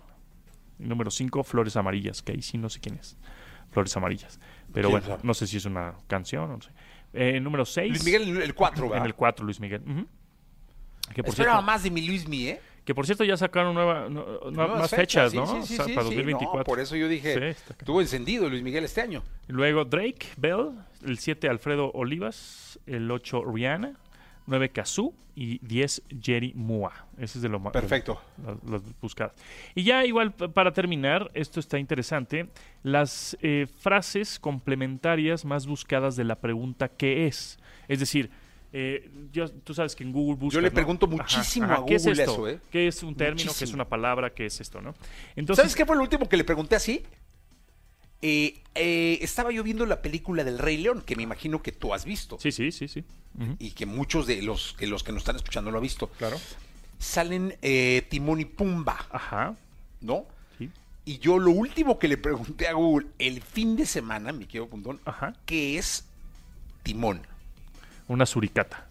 Número 0.78 1.10
5, 1.10 1.44
Flores 1.44 1.76
Amarillas, 1.76 2.20
que 2.22 2.32
ahí 2.32 2.42
sí 2.42 2.58
no 2.58 2.68
sé 2.68 2.80
quién 2.80 2.96
es. 2.96 3.16
Flores 3.70 3.96
Amarillas. 3.96 4.40
Pero 4.72 4.88
¿Quién 4.88 5.00
bueno, 5.00 5.06
sabe? 5.06 5.20
no 5.24 5.32
sé 5.34 5.46
si 5.46 5.56
es 5.56 5.64
una 5.66 5.94
canción, 6.08 6.50
no 6.50 6.60
sé. 6.60 6.70
Eh, 7.12 7.38
número 7.40 7.64
6. 7.64 7.90
Luis 7.90 8.04
Miguel 8.04 8.22
en 8.28 8.42
el 8.42 8.54
4, 8.54 8.94
En 8.96 9.04
el 9.04 9.14
4, 9.14 9.44
Luis 9.44 9.60
Miguel. 9.60 9.82
Ujú. 9.82 10.06
Que, 11.12 11.22
por 11.22 11.30
Esperaba 11.30 11.58
cierto, 11.58 11.66
más 11.66 11.82
de 11.82 11.90
mi 11.90 12.06
Luis 12.06 12.26
Mi, 12.28 12.48
¿eh? 12.48 12.60
que 12.84 12.94
por 12.94 13.06
cierto 13.06 13.24
ya 13.24 13.36
sacaron 13.36 13.74
nueva, 13.74 14.08
no- 14.08 14.26
no- 14.44 14.50
Nuevas 14.50 14.78
más 14.80 14.90
fechas, 14.90 15.32
¿no? 15.32 15.46
Sí, 15.46 15.52
sí, 15.66 15.74
O 15.74 15.76
sea, 15.76 15.84
sí, 15.86 15.92
para 15.94 16.06
sí, 16.08 16.14
2024. 16.14 16.58
no, 16.58 16.64
por 16.64 16.80
eso 16.80 16.96
yo 16.96 17.08
dije, 17.08 17.50
estuvo 17.50 18.00
encendido 18.00 18.48
Luis 18.48 18.62
Miguel 18.62 18.84
este 18.84 19.00
año. 19.00 19.22
Luego 19.48 19.84
Drake, 19.84 20.26
Bell. 20.36 20.70
El 21.04 21.18
7, 21.18 21.48
Alfredo 21.48 21.90
Olivas. 21.92 22.78
El 22.86 23.10
8, 23.10 23.42
Rihanna. 23.44 23.94
9 24.46 24.68
Kazoo 24.70 25.14
y 25.34 25.58
10 25.66 26.02
Jerry 26.20 26.52
Mua. 26.54 27.06
Ese 27.16 27.38
es 27.38 27.42
de 27.42 27.48
lo 27.48 27.58
más. 27.58 27.72
Perfecto. 27.72 28.20
Las, 28.68 28.82
buscadas. 29.00 29.32
Y 29.74 29.82
ya 29.84 30.04
igual 30.04 30.32
para 30.34 30.72
terminar, 30.72 31.30
esto 31.32 31.60
está 31.60 31.78
interesante, 31.78 32.48
las 32.82 33.36
eh, 33.40 33.66
frases 33.80 34.38
complementarias 34.38 35.44
más 35.46 35.66
buscadas 35.66 36.16
de 36.16 36.24
la 36.24 36.36
pregunta 36.36 36.88
¿qué 36.88 37.26
es? 37.26 37.58
Es 37.88 38.00
decir, 38.00 38.30
eh, 38.76 39.08
yo- 39.32 39.48
tú 39.50 39.72
sabes 39.72 39.94
que 39.94 40.02
en 40.02 40.10
Google 40.10 40.34
buscas, 40.34 40.54
Yo 40.56 40.60
le 40.60 40.68
¿no? 40.70 40.74
pregunto 40.74 41.06
muchísimo 41.06 41.66
a 41.72 41.86
¿qué 41.86 41.94
es 41.94 42.02
Google 42.04 42.22
esto? 42.24 42.32
eso, 42.32 42.48
¿eh? 42.48 42.60
¿Qué 42.72 42.88
es 42.88 43.02
un 43.04 43.14
término? 43.14 43.52
¿Qué 43.56 43.64
es 43.64 43.72
una 43.72 43.88
palabra? 43.88 44.34
¿Qué 44.34 44.46
es 44.46 44.60
esto? 44.60 44.80
¿no? 44.82 44.94
Entonces, 45.36 45.62
¿Sabes 45.62 45.76
qué 45.76 45.86
fue 45.86 45.94
lo 45.94 46.02
último 46.02 46.28
que 46.28 46.36
le 46.36 46.42
pregunté 46.42 46.74
así? 46.74 47.04
Eh, 48.20 48.62
eh, 48.74 49.18
estaba 49.20 49.52
yo 49.52 49.62
viendo 49.62 49.86
la 49.86 50.02
película 50.02 50.42
del 50.44 50.58
Rey 50.58 50.78
León, 50.78 51.02
que 51.06 51.14
me 51.14 51.22
imagino 51.22 51.62
que 51.62 51.72
tú 51.72 51.94
has 51.94 52.04
visto. 52.04 52.38
Sí, 52.40 52.50
sí, 52.52 52.72
sí, 52.72 52.88
sí. 52.88 53.04
Y 53.58 53.72
que 53.72 53.84
muchos 53.86 54.26
de 54.26 54.42
los 54.42 54.72
que, 54.74 54.86
los 54.86 55.02
que 55.04 55.12
nos 55.12 55.20
están 55.22 55.36
escuchando 55.36 55.70
lo 55.70 55.78
han 55.78 55.82
visto. 55.82 56.08
Claro. 56.18 56.36
Salen 56.98 57.56
eh, 57.62 58.06
Timón 58.08 58.40
y 58.40 58.44
Pumba, 58.44 59.06
Ajá. 59.10 59.54
¿no? 60.00 60.24
Sí. 60.58 60.70
Y 61.04 61.18
yo 61.18 61.38
lo 61.38 61.50
último 61.50 61.98
que 61.98 62.08
le 62.08 62.16
pregunté 62.16 62.66
a 62.66 62.72
Google 62.72 63.08
el 63.18 63.42
fin 63.42 63.76
de 63.76 63.86
semana, 63.86 64.32
mi 64.32 64.46
querido 64.46 64.68
Puntón, 64.68 65.00
Ajá. 65.04 65.34
¿qué 65.46 65.76
es 65.78 66.06
Timón? 66.82 67.26
Una 68.08 68.26
suricata. 68.26 68.86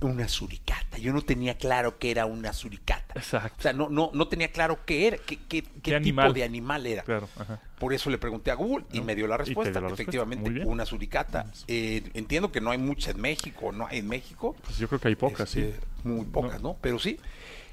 Una 0.00 0.28
suricata. 0.28 0.96
Yo 0.98 1.12
no 1.12 1.22
tenía 1.22 1.56
claro 1.58 1.98
que 1.98 2.12
era 2.12 2.24
una 2.24 2.52
suricata. 2.52 3.14
O 3.16 3.18
Exacto. 3.18 3.60
sea, 3.62 3.72
no, 3.72 3.88
no, 3.88 4.10
no 4.14 4.28
tenía 4.28 4.52
claro 4.52 4.78
qué 4.86 5.08
era, 5.08 5.16
qué, 5.18 5.36
qué- 5.48 5.62
qué 5.62 5.70
tipo 5.82 5.96
animal? 6.20 6.34
de 6.34 6.44
animal 6.44 6.86
era. 6.86 7.02
Claro. 7.02 7.28
Ajá. 7.36 7.60
Por 7.80 7.92
eso 7.92 8.08
le 8.08 8.16
pregunté 8.18 8.52
a 8.52 8.54
Google 8.54 8.84
y 8.92 8.98
¿No? 9.00 9.04
me 9.06 9.16
dio 9.16 9.26
la 9.26 9.36
te 9.38 9.42
dio 9.44 9.46
respuesta. 9.48 9.80
la 9.80 9.88
respuesta. 9.88 10.02
Efectivamente, 10.02 10.50
bien. 10.50 10.68
una 10.68 10.84
suricata. 10.86 11.50
Eh, 11.66 12.02
entiendo 12.14 12.52
que 12.52 12.60
no 12.60 12.70
hay 12.70 12.78
muchas 12.78 13.14
en 13.16 13.20
México, 13.20 13.72
no 13.72 13.88
hay 13.88 13.98
en 13.98 14.08
México. 14.08 14.54
Pues 14.64 14.78
yo 14.78 14.86
creo 14.86 15.00
que 15.00 15.08
hay 15.08 15.16
pocas, 15.16 15.48
Este, 15.56 15.72
sí. 15.72 15.78
Muy 16.04 16.26
pocas, 16.26 16.62
¿no? 16.62 16.76
Pero 16.80 17.00
sí. 17.00 17.18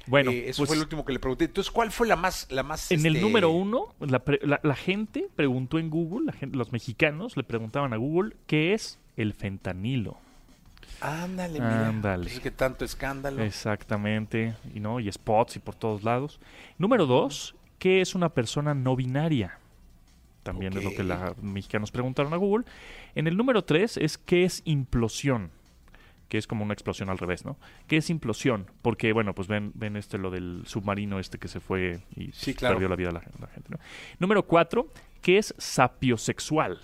Bueno, 0.08 0.30
Eh, 0.32 0.48
eso 0.48 0.58
pues, 0.62 0.68
fue 0.68 0.76
el 0.76 0.82
último 0.82 1.04
que 1.04 1.12
le 1.12 1.18
pregunté. 1.20 1.44
Entonces, 1.44 1.70
¿cuál 1.70 1.92
fue 1.92 2.08
la 2.08 2.16
más, 2.16 2.46
la 2.50 2.62
más 2.64 2.90
En 2.90 3.06
el 3.06 3.14
este, 3.16 3.20
número 3.26 3.50
uno, 3.50 3.94
la, 4.00 4.20
pre- 4.20 4.40
la- 4.42 4.60
la 4.64 4.74
gente 4.76 5.28
preguntó 5.36 5.78
en 5.78 5.90
Google, 5.90 6.26
la 6.26 6.32
gente- 6.32 6.56
los 6.56 6.72
mexicanos 6.72 7.36
le 7.36 7.42
preguntaban 7.44 7.92
a 7.92 7.96
Google 7.96 8.34
qué 8.48 8.72
es 8.74 8.98
el 9.16 9.32
fentanilo. 9.32 10.18
Ándale, 11.00 11.54
mira. 11.60 11.88
Ándale. 11.88 12.24
Pues 12.24 12.34
es 12.34 12.40
que 12.40 12.50
tanto 12.50 12.84
escándalo. 12.84 13.42
Exactamente, 13.42 14.54
y 14.74 14.80
no, 14.80 15.00
y 15.00 15.10
spots 15.12 15.56
y 15.56 15.58
por 15.58 15.74
todos 15.74 16.02
lados. 16.02 16.40
Número 16.78 17.06
dos, 17.06 17.54
¿qué 17.78 18.00
es 18.00 18.14
una 18.14 18.30
persona 18.30 18.74
no 18.74 18.96
binaria? 18.96 19.58
También 20.42 20.76
es 20.76 20.84
lo 20.84 20.90
que 20.90 21.02
los 21.02 21.36
mexicanos 21.42 21.90
preguntaron 21.90 22.32
a 22.32 22.36
Google. 22.36 22.64
En 23.14 23.26
el 23.26 23.36
número 23.36 23.64
tres 23.64 23.96
es 23.96 24.16
¿qué 24.16 24.44
es 24.44 24.62
implosión? 24.64 25.50
Que 26.28 26.38
es 26.38 26.46
como 26.46 26.64
una 26.64 26.72
explosión 26.72 27.08
al 27.10 27.18
revés, 27.18 27.44
¿no? 27.44 27.56
¿Qué 27.88 27.96
es 27.98 28.10
implosión? 28.10 28.70
Porque, 28.82 29.12
bueno, 29.12 29.34
pues 29.34 29.48
ven, 29.48 29.72
ven 29.74 29.96
este 29.96 30.18
lo 30.18 30.30
del 30.30 30.62
submarino 30.66 31.18
este 31.18 31.38
que 31.38 31.48
se 31.48 31.60
fue 31.60 32.00
y 32.16 32.26
Sí, 32.32 32.46
pues, 32.52 32.56
claro. 32.56 32.74
perdió 32.76 32.88
la 32.88 32.96
vida 32.96 33.10
la, 33.10 33.22
la 33.40 33.46
gente, 33.48 33.70
¿no? 33.70 33.78
Número 34.18 34.44
cuatro, 34.44 34.88
¿qué 35.20 35.38
es 35.38 35.54
sapiosexual? 35.58 36.80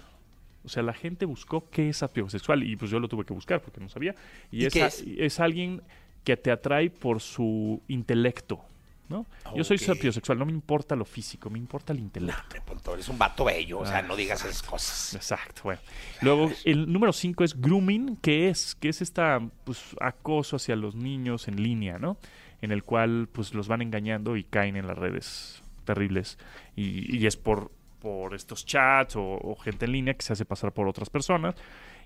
O 0.64 0.68
sea, 0.68 0.82
la 0.82 0.92
gente 0.92 1.24
buscó 1.24 1.68
qué 1.70 1.88
es 1.88 1.98
sapiosexual 1.98 2.62
y 2.62 2.76
pues 2.76 2.90
yo 2.90 3.00
lo 3.00 3.08
tuve 3.08 3.24
que 3.24 3.32
buscar 3.34 3.60
porque 3.60 3.80
no 3.80 3.88
sabía. 3.88 4.14
Y, 4.50 4.62
¿Y 4.62 4.66
es, 4.66 4.76
es? 4.76 5.04
es 5.18 5.40
alguien 5.40 5.82
que 6.24 6.36
te 6.36 6.50
atrae 6.52 6.88
por 6.90 7.20
su 7.20 7.82
intelecto, 7.88 8.60
¿no? 9.08 9.26
Yo 9.56 9.64
soy 9.64 9.76
sapiosexual, 9.78 10.38
no 10.38 10.46
me 10.46 10.52
importa 10.52 10.94
lo 10.94 11.04
físico, 11.04 11.50
me 11.50 11.58
importa 11.58 11.92
el 11.92 11.98
No, 11.98 12.04
intelecto. 12.04 12.40
hombre, 12.42 12.60
Pontón, 12.64 13.00
es 13.00 13.08
un 13.08 13.18
vato 13.18 13.44
bello. 13.44 13.80
O 13.80 13.86
sea, 13.86 13.98
Ah, 13.98 14.02
no 14.02 14.14
digas 14.16 14.44
esas 14.44 14.62
cosas. 14.62 15.14
Exacto, 15.14 15.62
bueno. 15.64 15.80
Luego, 16.20 16.50
el 16.64 16.90
número 16.92 17.12
5 17.12 17.42
es 17.44 17.60
grooming, 17.60 18.16
que 18.16 18.48
es, 18.48 18.74
que 18.76 18.88
es 18.88 19.02
esta 19.02 19.40
pues, 19.64 19.82
acoso 20.00 20.56
hacia 20.56 20.76
los 20.76 20.94
niños 20.94 21.48
en 21.48 21.60
línea, 21.62 21.98
¿no? 21.98 22.16
En 22.62 22.70
el 22.70 22.84
cual 22.84 23.28
pues 23.32 23.52
los 23.54 23.66
van 23.66 23.82
engañando 23.82 24.36
y 24.36 24.44
caen 24.44 24.76
en 24.76 24.86
las 24.86 24.96
redes 24.96 25.60
terribles. 25.84 26.38
Y, 26.76 27.16
y 27.18 27.26
es 27.26 27.36
por, 27.36 27.72
por 28.02 28.34
estos 28.34 28.66
chats 28.66 29.14
o, 29.16 29.22
o 29.22 29.54
gente 29.56 29.84
en 29.86 29.92
línea 29.92 30.14
que 30.14 30.22
se 30.22 30.32
hace 30.32 30.44
pasar 30.44 30.72
por 30.72 30.88
otras 30.88 31.08
personas. 31.08 31.54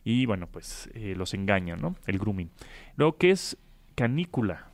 Y 0.04 0.26
bueno, 0.26 0.46
pues 0.46 0.88
eh, 0.94 1.14
los 1.16 1.34
engañan, 1.34 1.80
¿no? 1.80 1.96
El 2.06 2.18
grooming. 2.18 2.50
Luego, 2.96 3.16
¿qué 3.16 3.30
es 3.30 3.56
canícula? 3.94 4.68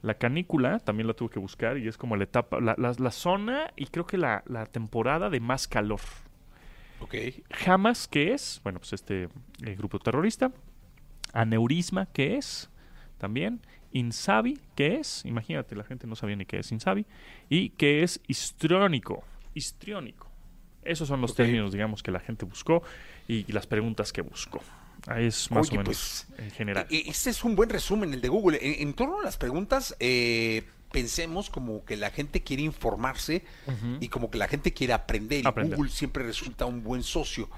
La 0.00 0.14
canícula 0.14 0.78
también 0.78 1.06
la 1.06 1.14
tuve 1.14 1.28
que 1.30 1.38
buscar 1.38 1.76
y 1.76 1.86
es 1.86 1.96
como 1.96 2.16
la 2.16 2.24
etapa, 2.24 2.60
la, 2.60 2.74
la- 2.78 2.94
la 2.98 3.10
zona 3.10 3.72
y 3.76 3.86
creo 3.86 4.06
que 4.06 4.16
la, 4.16 4.42
la 4.46 4.64
temporada 4.66 5.28
de 5.28 5.40
más 5.40 5.68
calor. 5.68 6.00
Ok. 7.00 7.14
Hamas, 7.66 8.08
¿qué 8.08 8.32
es? 8.32 8.60
Bueno, 8.64 8.78
pues 8.80 8.92
este 8.92 9.28
eh, 9.64 9.74
grupo 9.76 9.98
terrorista. 9.98 10.50
Aneurisma, 11.32 12.06
¿qué 12.06 12.36
es? 12.36 12.70
También. 13.18 13.60
Insabi, 13.92 14.58
¿qué 14.74 14.96
es? 14.96 15.24
Imagínate, 15.24 15.74
la 15.76 15.84
gente 15.84 16.06
no 16.06 16.14
sabía 16.14 16.36
ni 16.36 16.44
qué 16.46 16.58
es 16.58 16.72
Insabi. 16.72 17.06
Y 17.48 17.70
qué 17.70 18.02
es 18.02 18.20
histriónico. 18.26 19.24
Histriónico. 19.54 20.27
Esos 20.82 21.08
son 21.08 21.20
los 21.20 21.34
términos, 21.34 21.72
digamos, 21.72 22.02
que 22.02 22.10
la 22.10 22.20
gente 22.20 22.44
buscó 22.44 22.82
y, 23.26 23.44
y 23.48 23.52
las 23.52 23.66
preguntas 23.66 24.12
que 24.12 24.22
buscó. 24.22 24.62
Ahí 25.06 25.26
es 25.26 25.50
más 25.50 25.68
Oye, 25.68 25.78
o 25.78 25.80
menos 25.82 26.26
pues, 26.28 26.40
en 26.40 26.50
general. 26.50 26.86
Este 26.90 27.30
es 27.30 27.44
un 27.44 27.56
buen 27.56 27.70
resumen, 27.70 28.12
el 28.12 28.20
de 28.20 28.28
Google. 28.28 28.58
En, 28.60 28.88
en 28.88 28.94
torno 28.94 29.20
a 29.20 29.22
las 29.22 29.36
preguntas, 29.36 29.96
eh, 30.00 30.64
pensemos 30.90 31.50
como 31.50 31.84
que 31.84 31.96
la 31.96 32.10
gente 32.10 32.42
quiere 32.42 32.62
informarse 32.62 33.44
y 34.00 34.08
como 34.08 34.30
que 34.30 34.38
la 34.38 34.48
gente 34.48 34.72
quiere 34.72 34.92
aprender. 34.94 35.44
Y. 35.44 35.68
Google 35.68 35.90
siempre 35.90 36.24
resulta 36.24 36.64
un 36.66 36.82
buen 36.82 37.02
socio 37.02 37.48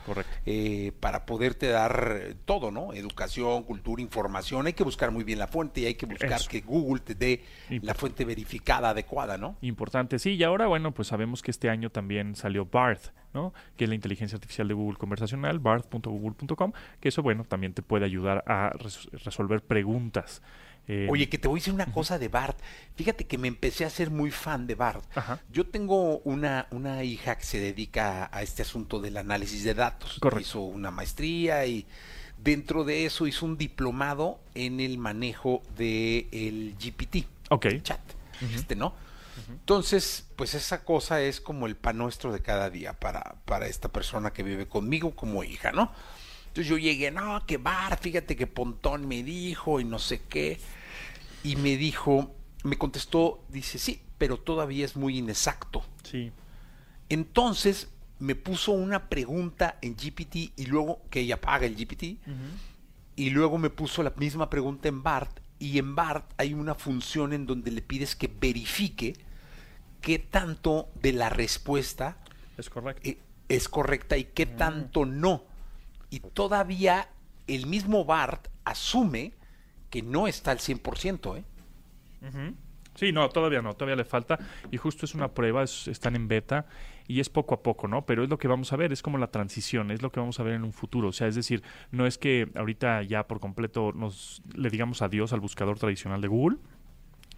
eh, 0.46 0.92
para 1.00 1.26
poderte 1.26 1.68
dar 1.68 2.18
eh, 2.20 2.34
todo, 2.44 2.70
¿no? 2.70 2.92
Educación, 2.92 3.62
cultura, 3.62 4.02
información. 4.02 4.66
Hay 4.66 4.72
que 4.72 4.84
buscar 4.84 5.10
muy 5.10 5.24
bien 5.24 5.38
la 5.38 5.46
fuente 5.46 5.80
y 5.82 5.86
hay 5.86 5.94
que 5.94 6.06
buscar 6.06 6.32
Eso. 6.32 6.48
que 6.50 6.60
Google 6.60 7.00
te 7.00 7.14
dé 7.14 7.32
Importante. 7.70 7.86
la 7.86 7.94
fuente 7.94 8.24
verificada, 8.24 8.90
adecuada, 8.90 9.38
¿no? 9.38 9.56
Importante, 9.60 10.18
sí, 10.18 10.32
y 10.34 10.42
ahora, 10.42 10.66
bueno, 10.66 10.92
pues 10.92 11.08
sabemos 11.08 11.42
que 11.42 11.50
este 11.50 11.70
año 11.70 11.90
también 11.90 12.34
salió 12.34 12.66
BART, 12.66 13.12
¿no? 13.32 13.52
Que 13.76 13.84
es 13.84 13.88
la 13.88 13.94
inteligencia 13.94 14.36
artificial 14.36 14.66
de 14.66 14.74
Google 14.74 14.98
conversacional, 14.98 15.58
bart.google.com, 15.60 16.72
que 17.00 17.08
eso, 17.08 17.22
bueno, 17.22 17.44
también 17.44 17.74
te 17.74 17.82
puede 17.82 18.04
ayudar 18.04 18.42
a 18.46 18.70
res- 18.70 19.08
resolver 19.24 19.62
preguntas. 19.62 20.42
Eh, 20.88 21.06
Oye, 21.10 21.28
que 21.28 21.38
te 21.38 21.46
voy 21.46 21.58
a 21.58 21.60
decir 21.60 21.72
una 21.72 21.92
cosa 21.92 22.18
de 22.18 22.28
Bart. 22.28 22.58
Fíjate 22.96 23.26
que 23.26 23.38
me 23.38 23.48
empecé 23.48 23.84
a 23.84 23.90
ser 23.90 24.10
muy 24.10 24.30
fan 24.30 24.66
de 24.66 24.74
Bart. 24.74 25.04
Ajá. 25.14 25.40
Yo 25.52 25.66
tengo 25.66 26.18
una, 26.20 26.66
una 26.70 27.04
hija 27.04 27.36
que 27.38 27.44
se 27.44 27.60
dedica 27.60 28.28
a 28.32 28.42
este 28.42 28.62
asunto 28.62 29.00
del 29.00 29.16
análisis 29.16 29.62
de 29.64 29.74
datos. 29.74 30.18
Correcto. 30.20 30.40
Hizo 30.40 30.60
una 30.62 30.90
maestría 30.90 31.64
y 31.66 31.86
dentro 32.42 32.84
de 32.84 33.06
eso 33.06 33.26
hizo 33.26 33.46
un 33.46 33.56
diplomado 33.56 34.40
en 34.54 34.80
el 34.80 34.98
manejo 34.98 35.62
del 35.76 36.74
GPT, 36.78 37.26
Ok, 37.50 37.66
el 37.66 37.82
chat, 37.82 38.00
este, 38.54 38.76
¿no? 38.76 38.94
Entonces, 39.48 40.26
pues 40.36 40.54
esa 40.54 40.84
cosa 40.84 41.20
es 41.22 41.40
como 41.40 41.66
el 41.66 41.74
pan 41.74 41.98
nuestro 41.98 42.32
de 42.32 42.40
cada 42.40 42.70
día 42.70 42.92
para, 42.92 43.36
para 43.46 43.66
esta 43.66 43.88
persona 43.88 44.32
que 44.32 44.42
vive 44.42 44.66
conmigo 44.68 45.14
como 45.16 45.42
hija, 45.44 45.72
¿no? 45.72 45.92
Entonces 46.50 46.66
yo 46.68 46.78
llegué, 46.78 47.10
no, 47.12 47.46
que 47.46 47.58
Bart, 47.58 48.02
fíjate 48.02 48.34
que 48.34 48.46
Pontón 48.48 49.06
me 49.06 49.22
dijo 49.22 49.78
y 49.80 49.84
no 49.84 49.98
sé 50.00 50.22
qué. 50.28 50.58
Y 51.44 51.54
me 51.56 51.76
dijo, 51.76 52.34
me 52.64 52.76
contestó, 52.76 53.44
dice, 53.48 53.78
sí, 53.78 54.02
pero 54.18 54.36
todavía 54.36 54.84
es 54.84 54.96
muy 54.96 55.18
inexacto. 55.18 55.84
sí, 56.02 56.32
Entonces 57.08 57.88
me 58.18 58.34
puso 58.34 58.72
una 58.72 59.08
pregunta 59.08 59.78
en 59.80 59.94
GPT 59.96 60.36
y 60.56 60.66
luego 60.66 61.02
que 61.08 61.20
ella 61.20 61.40
paga 61.40 61.66
el 61.66 61.74
GPT 61.74 62.18
y 63.16 63.30
luego 63.30 63.56
me 63.56 63.70
puso 63.70 64.02
la 64.02 64.10
misma 64.16 64.50
pregunta 64.50 64.88
en 64.88 65.02
BART 65.02 65.40
y 65.58 65.78
en 65.78 65.94
BART 65.94 66.30
hay 66.36 66.52
una 66.52 66.74
función 66.74 67.32
en 67.32 67.46
donde 67.46 67.70
le 67.70 67.80
pides 67.80 68.16
que 68.16 68.28
verifique 68.28 69.14
qué 70.00 70.18
tanto 70.18 70.88
de 71.00 71.12
la 71.12 71.30
respuesta 71.30 72.18
es 72.58 72.68
correcto. 72.68 73.08
eh, 73.08 73.18
es 73.48 73.68
correcta 73.68 74.16
y 74.16 74.24
qué 74.24 74.46
tanto 74.46 75.06
no. 75.06 75.44
Y 76.10 76.20
todavía 76.20 77.08
el 77.46 77.66
mismo 77.66 78.04
BART 78.04 78.48
asume 78.64 79.32
que 79.90 80.02
no 80.02 80.26
está 80.26 80.50
al 80.50 80.58
100%, 80.58 81.36
¿eh? 81.36 81.44
Sí, 82.94 83.12
no, 83.12 83.28
todavía 83.30 83.62
no, 83.62 83.72
todavía 83.74 83.96
le 83.96 84.04
falta. 84.04 84.38
Y 84.70 84.76
justo 84.76 85.06
es 85.06 85.14
una 85.14 85.28
prueba, 85.28 85.62
es- 85.62 85.88
están 85.88 86.16
en 86.16 86.28
beta 86.28 86.66
y 87.06 87.20
es 87.20 87.28
poco 87.30 87.54
a 87.54 87.62
poco, 87.62 87.88
¿no? 87.88 88.04
Pero 88.04 88.22
es 88.24 88.28
lo 88.28 88.36
que 88.38 88.46
vamos 88.48 88.72
a 88.72 88.76
ver, 88.76 88.92
es 88.92 89.00
como 89.02 89.16
la 89.16 89.28
transición, 89.30 89.90
es 89.90 90.02
lo 90.02 90.10
que 90.12 90.20
vamos 90.20 90.38
a 90.38 90.42
ver 90.42 90.54
en 90.54 90.64
un 90.64 90.72
futuro. 90.72 91.08
O 91.08 91.12
sea, 91.12 91.26
es 91.28 91.34
decir, 91.34 91.62
no 91.92 92.06
es 92.06 92.18
que 92.18 92.50
ahorita 92.54 93.02
ya 93.04 93.26
por 93.26 93.40
completo 93.40 93.92
nos 93.94 94.42
le 94.54 94.68
digamos 94.70 95.02
adiós 95.02 95.32
al 95.32 95.40
buscador 95.40 95.78
tradicional 95.78 96.20
de 96.20 96.28
Google 96.28 96.58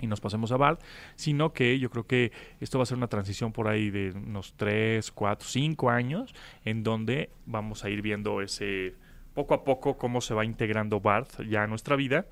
y 0.03 0.07
nos 0.07 0.21
pasemos 0.21 0.53
a 0.53 0.59
BART, 0.59 0.83
sino 1.15 1.55
que 1.55 1.79
yo 1.79 1.89
creo 1.89 2.07
que 2.07 2.33
esto 2.61 2.79
va 2.79 2.83
a 2.83 2.87
ser 2.87 2.99
una 2.99 3.07
transición 3.09 3.53
por 3.53 3.69
ahí 3.69 3.89
de 3.91 4.11
unos 4.11 4.53
3, 4.59 5.11
4, 5.13 5.49
5 5.49 5.89
años, 5.89 6.35
en 6.67 6.83
donde 6.83 7.31
vamos 7.47 7.85
a 7.85 7.89
ir 7.89 8.03
viendo 8.03 8.43
ese 8.43 8.95
poco 9.33 9.55
a 9.55 9.65
poco 9.65 9.97
cómo 9.97 10.21
se 10.21 10.35
va 10.35 10.45
integrando 10.45 11.01
BART 11.01 11.41
ya 11.49 11.63
a 11.63 11.67
nuestra 11.67 11.97
vida 11.97 12.27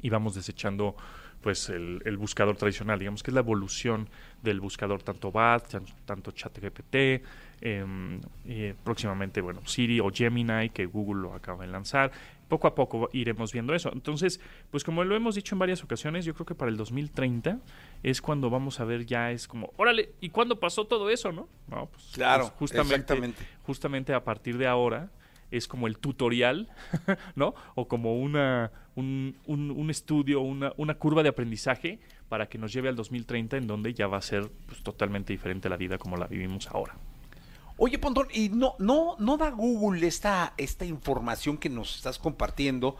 y 0.00 0.08
vamos 0.08 0.34
desechando 0.34 0.96
pues 1.42 1.68
el, 1.68 2.00
buscador 2.16 2.56
tradicional, 2.56 2.98
digamos 2.98 3.22
que 3.22 3.30
es 3.30 3.34
la 3.34 3.40
evolución 3.40 4.08
del 4.42 4.60
buscador 4.60 5.02
tanto 5.02 5.30
BAT, 5.30 5.68
tan- 5.68 5.84
tanto 6.06 6.30
ChatGPT, 6.30 7.22
em, 7.60 8.18
eh, 8.46 8.74
próximamente 8.82 9.42
bueno 9.42 9.60
Siri 9.66 10.00
o 10.00 10.10
Gemini 10.10 10.70
que 10.70 10.86
Google 10.86 11.20
lo 11.20 11.34
acaba 11.34 11.66
de 11.66 11.70
lanzar, 11.70 12.10
poco 12.54 12.68
a 12.68 12.74
poco 12.76 13.08
iremos 13.12 13.52
viendo 13.52 13.74
eso. 13.74 13.90
Entonces, 13.92 14.40
pues 14.70 14.84
como 14.84 15.02
lo 15.02 15.16
hemos 15.16 15.34
dicho 15.34 15.56
en 15.56 15.58
varias 15.58 15.82
ocasiones, 15.82 16.24
yo 16.24 16.34
creo 16.34 16.46
que 16.46 16.54
para 16.54 16.70
el 16.70 16.76
2030 16.76 17.58
es 18.04 18.22
cuando 18.22 18.48
vamos 18.48 18.78
a 18.78 18.84
ver 18.84 19.04
ya 19.06 19.32
es 19.32 19.48
como, 19.48 19.72
órale, 19.76 20.12
¿y 20.20 20.28
cuándo 20.30 20.60
pasó 20.60 20.86
todo 20.86 21.10
eso, 21.10 21.32
no? 21.32 21.48
No, 21.68 21.86
pues, 21.86 22.10
Claro, 22.14 22.44
pues, 22.44 22.70
justamente, 22.70 22.94
exactamente. 22.94 23.42
justamente 23.64 24.14
a 24.14 24.22
partir 24.22 24.56
de 24.56 24.68
ahora 24.68 25.10
es 25.50 25.66
como 25.66 25.86
el 25.88 25.98
tutorial, 25.98 26.68
¿no? 27.34 27.54
O 27.74 27.88
como 27.88 28.16
una, 28.20 28.70
un, 28.94 29.36
un- 29.46 29.70
un 29.72 29.90
estudio, 29.90 30.40
una, 30.40 30.72
una 30.76 30.94
curva 30.94 31.22
de 31.24 31.28
aprendizaje 31.30 31.98
para 32.28 32.48
que 32.48 32.58
nos 32.58 32.72
lleve 32.72 32.88
al 32.88 32.94
2030 32.96 33.56
en 33.56 33.66
donde 33.66 33.94
ya 33.94 34.06
va 34.06 34.18
a 34.18 34.22
ser 34.22 34.48
pues, 34.66 34.82
totalmente 34.82 35.32
diferente 35.32 35.68
la 35.68 35.76
vida 35.76 35.98
como 35.98 36.16
la 36.16 36.26
vivimos 36.28 36.68
ahora. 36.68 36.94
Oye, 37.76 37.98
Pontón, 37.98 38.28
¿y 38.32 38.50
no, 38.50 38.74
no, 38.78 39.16
no 39.18 39.36
da 39.36 39.50
Google 39.50 40.06
esta, 40.06 40.54
esta 40.56 40.84
información 40.84 41.58
que 41.58 41.68
nos 41.68 41.96
estás 41.96 42.18
compartiendo 42.18 42.96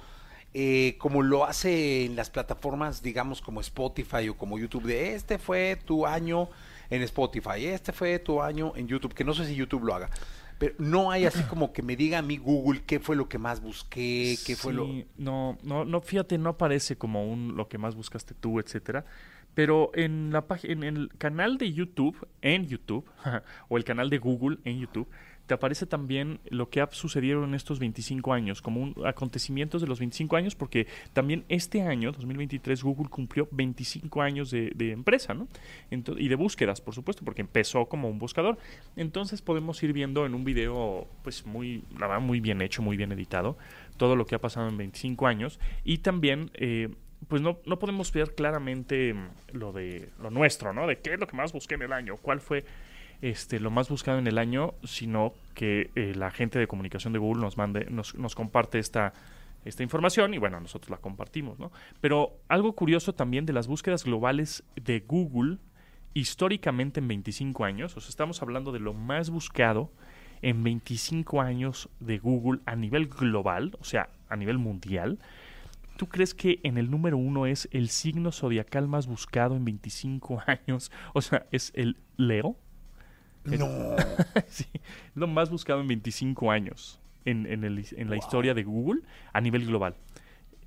eh, 0.56 0.94
como 0.98 1.22
lo 1.22 1.44
hace 1.44 2.04
en 2.04 2.14
las 2.14 2.30
plataformas, 2.30 3.02
digamos, 3.02 3.40
como 3.40 3.60
Spotify 3.60 4.28
o 4.28 4.36
como 4.36 4.56
YouTube, 4.56 4.84
de 4.84 5.16
este 5.16 5.38
fue 5.38 5.76
tu 5.84 6.06
año 6.06 6.48
en 6.90 7.02
Spotify, 7.02 7.66
este 7.66 7.92
fue 7.92 8.20
tu 8.20 8.40
año 8.40 8.72
en 8.76 8.86
YouTube, 8.86 9.14
que 9.14 9.24
no 9.24 9.34
sé 9.34 9.46
si 9.46 9.56
YouTube 9.56 9.82
lo 9.82 9.96
haga, 9.96 10.10
pero 10.58 10.76
no 10.78 11.10
hay 11.10 11.26
así 11.26 11.42
como 11.50 11.72
que 11.72 11.82
me 11.82 11.96
diga 11.96 12.18
a 12.18 12.22
mí 12.22 12.36
Google 12.36 12.82
qué 12.86 13.00
fue 13.00 13.16
lo 13.16 13.28
que 13.28 13.36
más 13.36 13.60
busqué, 13.60 14.38
qué 14.46 14.54
fue 14.54 14.72
lo... 14.72 14.86
No, 15.18 15.58
no, 15.64 15.84
no, 15.84 16.00
fíjate, 16.00 16.38
no 16.38 16.50
aparece 16.50 16.96
como 16.96 17.28
un 17.28 17.56
lo 17.56 17.68
que 17.68 17.78
más 17.78 17.96
buscaste 17.96 18.34
tú, 18.34 18.60
etcétera. 18.60 19.04
Pero 19.54 19.90
en 19.94 20.30
la 20.32 20.44
en 20.62 20.82
el 20.82 21.10
canal 21.18 21.58
de 21.58 21.72
YouTube, 21.72 22.26
en 22.42 22.66
YouTube, 22.66 23.04
o 23.68 23.76
el 23.76 23.84
canal 23.84 24.10
de 24.10 24.18
Google 24.18 24.58
en 24.64 24.80
YouTube, 24.80 25.08
te 25.46 25.54
aparece 25.54 25.86
también 25.86 26.40
lo 26.48 26.70
que 26.70 26.80
ha 26.80 26.88
sucedido 26.90 27.44
en 27.44 27.54
estos 27.54 27.78
25 27.78 28.32
años, 28.32 28.62
como 28.62 28.80
un 28.80 28.94
acontecimientos 29.04 29.82
de 29.82 29.88
los 29.88 29.98
25 29.98 30.36
años, 30.36 30.54
porque 30.54 30.86
también 31.12 31.44
este 31.48 31.82
año, 31.82 32.12
2023, 32.12 32.82
Google 32.82 33.10
cumplió 33.10 33.46
25 33.50 34.22
años 34.22 34.50
de, 34.50 34.72
de 34.74 34.92
empresa, 34.92 35.34
¿no? 35.34 35.48
Y 35.90 36.28
de 36.28 36.34
búsquedas, 36.34 36.80
por 36.80 36.94
supuesto, 36.94 37.24
porque 37.24 37.42
empezó 37.42 37.86
como 37.86 38.08
un 38.08 38.18
buscador. 38.18 38.56
Entonces 38.96 39.42
podemos 39.42 39.82
ir 39.82 39.92
viendo 39.92 40.24
en 40.24 40.34
un 40.34 40.44
video, 40.44 41.06
pues 41.22 41.44
muy, 41.44 41.84
la 41.98 42.06
verdad, 42.06 42.22
muy 42.22 42.40
bien 42.40 42.62
hecho, 42.62 42.80
muy 42.80 42.96
bien 42.96 43.12
editado, 43.12 43.58
todo 43.98 44.16
lo 44.16 44.24
que 44.26 44.34
ha 44.34 44.40
pasado 44.40 44.68
en 44.68 44.78
25 44.78 45.26
años. 45.26 45.60
Y 45.84 45.98
también, 45.98 46.50
eh, 46.54 46.88
pues 47.28 47.42
no, 47.42 47.58
no 47.66 47.78
podemos 47.78 48.12
ver 48.12 48.34
claramente 48.34 49.14
mm, 49.14 49.28
lo 49.52 49.72
de 49.72 50.10
lo 50.20 50.30
nuestro, 50.30 50.72
¿no? 50.72 50.86
De 50.86 50.98
qué 50.98 51.14
es 51.14 51.20
lo 51.20 51.26
que 51.26 51.36
más 51.36 51.52
busqué 51.52 51.74
en 51.74 51.82
el 51.82 51.92
año, 51.92 52.16
cuál 52.16 52.40
fue 52.40 52.64
este, 53.22 53.60
lo 53.60 53.70
más 53.70 53.88
buscado 53.88 54.18
en 54.18 54.26
el 54.26 54.38
año, 54.38 54.74
sino 54.84 55.34
que 55.54 55.90
eh, 55.94 56.12
la 56.14 56.30
gente 56.30 56.58
de 56.58 56.66
comunicación 56.66 57.12
de 57.12 57.18
Google 57.18 57.40
nos 57.40 57.56
mande, 57.56 57.86
nos, 57.90 58.14
nos 58.14 58.34
comparte 58.34 58.78
esta, 58.78 59.12
esta 59.64 59.82
información 59.82 60.34
y 60.34 60.38
bueno, 60.38 60.60
nosotros 60.60 60.90
la 60.90 60.98
compartimos, 60.98 61.58
¿no? 61.58 61.72
Pero 62.00 62.38
algo 62.48 62.74
curioso 62.74 63.14
también 63.14 63.46
de 63.46 63.52
las 63.52 63.66
búsquedas 63.66 64.04
globales 64.04 64.64
de 64.76 65.00
Google 65.00 65.58
históricamente 66.12 67.00
en 67.00 67.08
25 67.08 67.64
años, 67.64 67.96
o 67.96 68.00
sea, 68.00 68.08
estamos 68.08 68.40
hablando 68.42 68.72
de 68.72 68.78
lo 68.78 68.94
más 68.94 69.30
buscado 69.30 69.90
en 70.42 70.62
25 70.62 71.40
años 71.40 71.88
de 72.00 72.18
Google 72.18 72.60
a 72.66 72.76
nivel 72.76 73.08
global, 73.08 73.76
o 73.80 73.84
sea, 73.84 74.10
a 74.28 74.36
nivel 74.36 74.58
mundial. 74.58 75.18
¿Tú 75.96 76.08
crees 76.08 76.34
que 76.34 76.60
en 76.64 76.76
el 76.78 76.90
número 76.90 77.16
uno 77.16 77.46
es 77.46 77.68
el 77.70 77.88
signo 77.88 78.32
zodiacal 78.32 78.88
más 78.88 79.06
buscado 79.06 79.56
en 79.56 79.64
25 79.64 80.42
años? 80.46 80.90
O 81.12 81.22
sea, 81.22 81.46
es 81.52 81.72
el 81.74 81.96
Leo. 82.16 82.56
No. 83.44 83.68
sí, 84.48 84.66
lo 85.14 85.26
más 85.26 85.50
buscado 85.50 85.80
en 85.80 85.86
25 85.88 86.50
años 86.50 86.98
en, 87.24 87.46
en 87.46 87.64
el- 87.64 87.84
en 87.92 88.08
la 88.08 88.16
Wow. 88.16 88.24
historia 88.24 88.54
de 88.54 88.64
Google 88.64 89.02
a 89.32 89.40
nivel 89.40 89.66
global. 89.66 89.94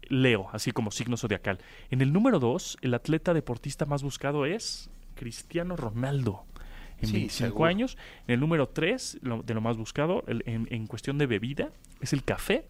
Leo, 0.10 0.48
así 0.54 0.72
como 0.72 0.92
signo 0.92 1.18
zodiacal. 1.18 1.60
En 1.90 2.02
el 2.02 2.14
número 2.14 2.40
2, 2.40 2.78
el 2.82 2.94
atleta 2.94 3.34
deportista 3.34 3.86
más 3.86 4.04
buscado 4.04 4.46
es 4.46 4.90
Cristiano 5.16 5.76
Ronaldo. 5.76 6.46
En 7.02 7.08
Sí, 7.08 7.14
25 7.14 7.48
seguro. 7.50 7.66
años. 7.66 7.98
En 8.28 8.36
el 8.36 8.40
número 8.40 8.70
3, 8.70 9.20
de 9.22 9.54
lo 9.54 9.62
más 9.62 9.76
buscado, 9.78 10.24
el- 10.28 10.44
en, 10.46 10.68
en 10.72 10.88
cuestión 10.88 11.18
de 11.18 11.26
bebida, 11.28 11.72
es 12.00 12.14
el 12.14 12.24
café. 12.24 12.68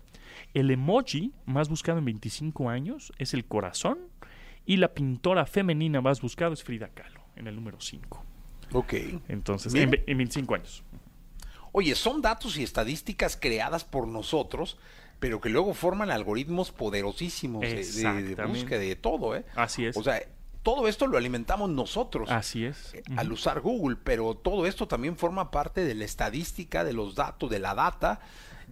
El 0.53 0.71
emoji 0.71 1.33
más 1.45 1.69
buscado 1.69 1.99
en 1.99 2.05
25 2.05 2.69
años 2.69 3.11
es 3.17 3.33
el 3.33 3.45
corazón. 3.45 3.99
Y 4.65 4.77
la 4.77 4.93
pintora 4.93 5.45
femenina 5.45 6.01
más 6.01 6.21
buscada 6.21 6.53
es 6.53 6.61
Frida 6.63 6.89
Kahlo, 6.89 7.21
en 7.37 7.47
el 7.47 7.55
número 7.55 7.79
5. 7.79 8.23
Ok. 8.73 8.93
Entonces, 9.29 9.73
en, 9.73 10.03
en 10.05 10.17
25 10.17 10.55
años. 10.55 10.83
Oye, 11.71 11.95
son 11.95 12.21
datos 12.21 12.57
y 12.57 12.63
estadísticas 12.63 13.37
creadas 13.37 13.85
por 13.85 14.07
nosotros, 14.07 14.77
pero 15.19 15.39
que 15.39 15.49
luego 15.49 15.73
forman 15.73 16.11
algoritmos 16.11 16.71
poderosísimos 16.71 17.61
de- 17.61 17.67
de, 17.69 17.73
de 17.75 17.79
Exactamente. 17.81 18.43
búsqueda 18.45 18.79
de 18.79 18.95
todo, 18.95 19.35
¿eh? 19.35 19.45
Así 19.55 19.85
es. 19.85 19.95
O 19.95 20.03
sea, 20.03 20.21
todo 20.63 20.87
esto 20.89 21.07
lo 21.07 21.17
alimentamos 21.17 21.69
nosotros 21.69 22.29
Así 22.29 22.65
es. 22.65 22.93
eh, 22.93 23.03
al 23.15 23.31
usar 23.31 23.61
Google, 23.61 23.95
pero 24.03 24.35
todo 24.35 24.65
esto 24.65 24.85
también 24.87 25.15
forma 25.15 25.49
parte 25.49 25.85
de 25.85 25.95
la 25.95 26.03
estadística, 26.03 26.83
de 26.83 26.91
los 26.93 27.15
datos, 27.15 27.49
de 27.49 27.59
la 27.59 27.73
data 27.73 28.19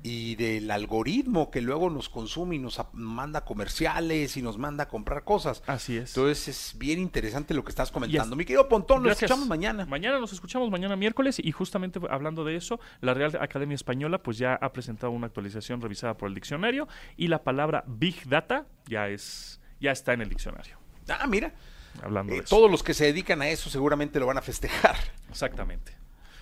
y 0.03 0.35
del 0.35 0.69
algoritmo 0.69 1.49
que 1.49 1.61
luego 1.61 1.89
nos 1.89 2.09
consume 2.09 2.55
y 2.55 2.59
nos 2.59 2.79
manda 2.93 3.43
comerciales 3.43 4.37
y 4.37 4.41
nos 4.41 4.57
manda 4.57 4.83
a 4.83 4.87
comprar 4.87 5.23
cosas. 5.23 5.63
Así 5.65 5.97
es. 5.97 6.15
Entonces 6.15 6.47
es 6.47 6.77
bien 6.77 6.99
interesante 6.99 7.53
lo 7.53 7.63
que 7.63 7.69
estás 7.69 7.91
comentando. 7.91 8.35
es- 8.35 8.37
Mi 8.37 8.45
querido 8.45 8.67
Pontón, 8.69 8.97
nos 8.97 9.05
Gracias. 9.05 9.31
escuchamos 9.31 9.47
mañana. 9.49 9.85
Mañana 9.85 10.19
nos 10.19 10.31
escuchamos, 10.33 10.69
mañana 10.69 10.95
miércoles, 10.95 11.39
y 11.39 11.51
justamente 11.51 11.99
hablando 12.09 12.43
de 12.43 12.55
eso, 12.55 12.79
la 13.01 13.13
Real 13.13 13.35
Academia 13.41 13.75
Española 13.75 14.19
pues 14.21 14.37
ya 14.37 14.53
ha 14.55 14.71
presentado 14.73 15.11
una 15.11 15.27
actualización 15.27 15.81
revisada 15.81 16.15
por 16.17 16.29
el 16.29 16.35
diccionario 16.35 16.87
y 17.17 17.27
la 17.27 17.43
palabra 17.43 17.83
Big 17.87 18.27
Data 18.27 18.67
ya 18.87 19.07
es 19.09 19.59
ya 19.79 19.91
está 19.91 20.13
en 20.13 20.21
el 20.21 20.29
diccionario. 20.29 20.77
Ah, 21.09 21.27
mira, 21.27 21.53
Hablando 22.01 22.33
eh, 22.33 22.37
de 22.37 22.43
eso. 22.43 22.55
todos 22.55 22.69
los 22.71 22.83
que 22.83 22.93
se 22.93 23.05
dedican 23.05 23.41
a 23.41 23.49
eso 23.49 23.69
seguramente 23.69 24.19
lo 24.19 24.25
van 24.25 24.37
a 24.37 24.41
festejar. 24.41 24.95
Exactamente. 25.29 25.95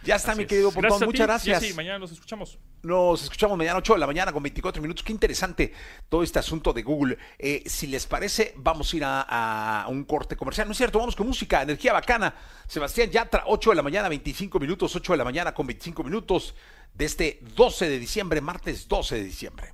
Ya 0.04 0.16
está, 0.16 0.32
Así 0.32 0.38
mi 0.40 0.44
es. 0.44 0.50
querido 0.50 0.72
Gracias 0.72 1.00
ti, 1.00 1.06
muchas 1.06 1.28
gracias. 1.28 1.62
Jessy, 1.62 1.74
mañana 1.74 2.00
nos 2.00 2.12
escuchamos. 2.12 2.58
Nos 2.82 3.24
escuchamos 3.24 3.58
mañana 3.58 3.78
8 3.78 3.94
de 3.94 4.00
la 4.00 4.08
mañana 4.08 4.32
con 4.32 4.44
24 4.44 4.82
minutos. 4.82 5.04
Qué 5.04 5.12
interesante 5.14 5.74
todo 6.10 6.24
este 6.24 6.40
asunto 6.40 6.74
de 6.74 6.84
Google. 6.84 7.18
Eh, 7.40 7.64
si 7.66 7.88
les 7.88 8.06
parece, 8.06 8.54
vamos 8.58 8.92
a 8.94 8.98
ir 8.98 9.04
a, 9.06 9.82
a 9.84 9.88
un 9.88 10.04
corte 10.04 10.36
comercial. 10.36 10.68
No 10.68 10.72
es 10.72 10.78
cierto, 10.78 11.00
vamos 11.00 11.16
con 11.16 11.28
música, 11.28 11.62
energía 11.62 11.94
bacana. 11.94 12.36
Sebastián 12.68 13.10
Yatra, 13.10 13.44
8 13.48 13.70
de 13.70 13.76
la 13.78 13.84
mañana, 13.84 14.10
25 14.10 14.60
minutos, 14.60 14.96
8 14.96 15.14
de 15.14 15.18
la 15.18 15.24
mañana 15.24 15.54
con 15.54 15.68
25 15.68 16.04
minutos 16.04 16.54
de 16.94 17.06
este 17.06 17.40
12 17.56 17.90
de 17.90 18.00
diciembre, 18.00 18.42
martes 18.42 18.88
12 18.88 19.16
de 19.16 19.24
diciembre. 19.24 19.74